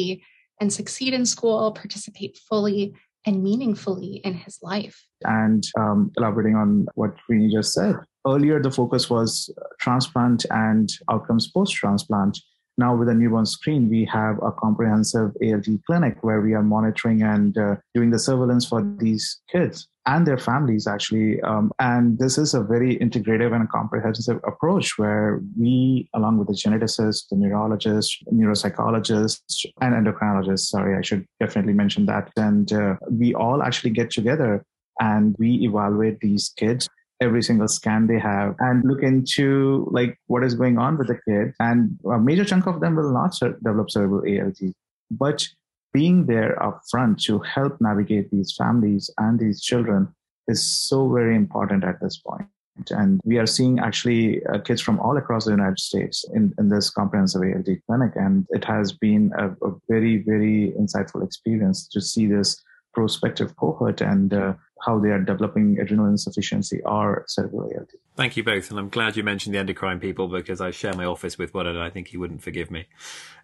and 0.58 0.72
succeed 0.72 1.12
in 1.12 1.26
school, 1.26 1.72
participate 1.72 2.38
fully 2.48 2.94
and 3.26 3.42
meaningfully 3.42 4.20
in 4.24 4.34
his 4.34 4.58
life. 4.62 5.04
And 5.22 5.64
um, 5.78 6.10
elaborating 6.16 6.56
on 6.56 6.86
what 6.94 7.14
Rene 7.28 7.52
just 7.52 7.72
said, 7.72 7.96
earlier 8.26 8.60
the 8.60 8.70
focus 8.70 9.08
was 9.08 9.52
transplant 9.80 10.44
and 10.50 10.88
outcomes 11.10 11.50
post 11.50 11.74
transplant. 11.74 12.38
Now, 12.78 12.96
with 12.96 13.08
a 13.08 13.14
newborn 13.14 13.46
screen, 13.46 13.90
we 13.90 14.04
have 14.06 14.38
a 14.42 14.50
comprehensive 14.50 15.32
ALD 15.42 15.66
clinic 15.86 16.16
where 16.22 16.40
we 16.40 16.54
are 16.54 16.62
monitoring 16.62 17.22
and 17.22 17.56
uh, 17.56 17.76
doing 17.94 18.10
the 18.10 18.18
surveillance 18.18 18.66
for 18.66 18.82
these 18.98 19.40
kids 19.50 19.88
and 20.06 20.26
their 20.26 20.38
families, 20.38 20.86
actually. 20.86 21.40
Um, 21.42 21.70
and 21.78 22.18
this 22.18 22.38
is 22.38 22.54
a 22.54 22.62
very 22.62 22.96
integrative 22.96 23.54
and 23.54 23.70
comprehensive 23.70 24.40
approach 24.44 24.98
where 24.98 25.40
we, 25.58 26.08
along 26.14 26.38
with 26.38 26.48
the 26.48 26.54
geneticist, 26.54 27.28
the 27.30 27.36
neurologist, 27.36 28.24
neuropsychologist, 28.32 29.66
and 29.80 29.94
endocrinologist, 29.94 30.60
sorry, 30.60 30.96
I 30.96 31.02
should 31.02 31.26
definitely 31.40 31.74
mention 31.74 32.06
that. 32.06 32.30
And 32.36 32.72
uh, 32.72 32.96
we 33.10 33.34
all 33.34 33.62
actually 33.62 33.90
get 33.90 34.10
together 34.10 34.64
and 34.98 35.36
we 35.38 35.56
evaluate 35.62 36.20
these 36.20 36.52
kids 36.56 36.88
every 37.22 37.42
single 37.42 37.68
scan 37.68 38.06
they 38.06 38.18
have 38.18 38.54
and 38.58 38.84
look 38.84 39.02
into 39.02 39.88
like 39.90 40.18
what 40.26 40.44
is 40.44 40.54
going 40.54 40.76
on 40.78 40.98
with 40.98 41.08
the 41.08 41.18
kid. 41.26 41.54
And 41.60 41.98
a 42.10 42.18
major 42.18 42.44
chunk 42.44 42.66
of 42.66 42.80
them 42.80 42.96
will 42.96 43.12
not 43.12 43.38
develop 43.40 43.90
cerebral 43.90 44.24
ALD 44.32 44.72
but 45.18 45.46
being 45.92 46.26
there 46.26 46.60
up 46.62 46.80
front 46.90 47.22
to 47.24 47.38
help 47.40 47.80
navigate 47.80 48.30
these 48.30 48.54
families 48.56 49.10
and 49.18 49.38
these 49.38 49.60
children 49.60 50.08
is 50.48 50.64
so 50.64 51.12
very 51.12 51.36
important 51.36 51.84
at 51.84 52.00
this 52.00 52.16
point. 52.16 52.48
And 52.90 53.20
we 53.24 53.36
are 53.36 53.46
seeing 53.46 53.78
actually 53.78 54.42
uh, 54.46 54.58
kids 54.60 54.80
from 54.80 54.98
all 54.98 55.18
across 55.18 55.44
the 55.44 55.50
United 55.50 55.78
States 55.78 56.24
in, 56.32 56.54
in 56.58 56.70
this 56.70 56.88
comprehensive 56.88 57.42
ALD 57.42 57.68
clinic. 57.86 58.12
And 58.16 58.46
it 58.48 58.64
has 58.64 58.92
been 58.92 59.30
a, 59.38 59.50
a 59.50 59.74
very, 59.90 60.24
very 60.26 60.72
insightful 60.80 61.22
experience 61.22 61.86
to 61.88 62.00
see 62.00 62.26
this 62.26 62.60
prospective 62.92 63.56
cohort 63.56 64.00
and 64.00 64.34
uh, 64.34 64.54
how 64.84 64.98
they 64.98 65.10
are 65.10 65.20
developing 65.20 65.78
adrenal 65.80 66.06
insufficiency 66.06 66.80
or 66.82 67.24
cerebral 67.28 67.70
ALD. 67.76 67.90
Thank 68.16 68.36
you 68.36 68.44
both, 68.44 68.70
and 68.70 68.78
I'm 68.78 68.88
glad 68.88 69.16
you 69.16 69.22
mentioned 69.22 69.54
the 69.54 69.58
endocrine 69.58 70.00
people 70.00 70.28
because 70.28 70.60
I 70.60 70.70
share 70.70 70.94
my 70.94 71.04
office 71.04 71.38
with 71.38 71.54
one, 71.54 71.66
and 71.66 71.78
I 71.78 71.90
think 71.90 72.08
he 72.08 72.16
wouldn't 72.16 72.42
forgive 72.42 72.70
me. 72.70 72.86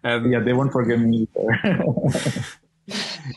Um, 0.03 0.31
yeah, 0.31 0.39
they 0.39 0.53
won't 0.53 0.71
forgive 0.71 0.99
me 0.99 1.27
either. 1.35 2.45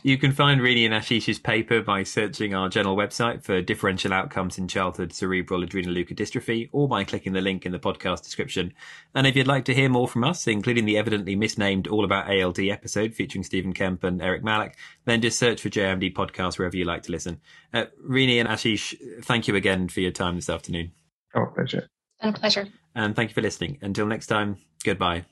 you 0.03 0.19
can 0.19 0.33
find 0.33 0.61
Rene 0.61 0.85
and 0.85 0.95
Ashish's 0.95 1.39
paper 1.39 1.83
by 1.83 2.03
searching 2.03 2.55
our 2.55 2.69
journal 2.69 2.97
website 2.97 3.43
for 3.43 3.61
differential 3.61 4.13
outcomes 4.13 4.59
in 4.59 4.69
childhood 4.69 5.13
cerebral 5.13 5.63
adrenoleukodystrophy 5.63 6.69
or 6.73 6.89
by 6.89 7.05
clicking 7.05 7.33
the 7.33 7.41
link 7.41 7.67
in 7.67 7.73
the 7.73 7.79
podcast 7.79 8.23
description. 8.23 8.73
And 9.15 9.27
if 9.27 9.37
you'd 9.37 9.47
like 9.47 9.65
to 9.67 9.75
hear 9.75 9.89
more 9.89 10.09
from 10.09 10.25
us, 10.25 10.47
including 10.47 10.85
the 10.85 10.99
evidently 10.99 11.37
misnamed 11.37 11.89
All 11.89 12.05
About 12.05 12.31
ALD 12.31 12.61
episode 12.61 13.15
featuring 13.15 13.45
Stephen 13.45 13.73
Kemp 13.73 14.05
and 14.05 14.23
Eric 14.23 14.43
Mallack, 14.43 14.77
then 15.05 15.21
just 15.21 15.39
search 15.39 15.61
for 15.61 15.69
JMD 15.69 16.15
podcast 16.15 16.59
wherever 16.59 16.77
you 16.77 16.85
like 16.85 17.03
to 17.05 17.13
listen. 17.13 17.41
Uh, 17.73 17.87
Rene 18.01 18.39
and 18.39 18.49
Ashish, 18.49 18.95
thank 19.25 19.49
you 19.49 19.57
again 19.57 19.89
for 19.89 20.01
your 20.01 20.13
time 20.13 20.37
this 20.37 20.51
afternoon. 20.51 20.93
Oh, 21.35 21.47
pleasure. 21.47 21.89
And 22.21 22.37
a 22.37 22.39
pleasure. 22.39 22.69
And 22.95 23.17
thank 23.17 23.31
you 23.31 23.35
for 23.35 23.43
listening. 23.43 23.79
Until 23.83 24.07
next 24.07 24.27
time, 24.27 24.59
goodbye. 24.85 25.25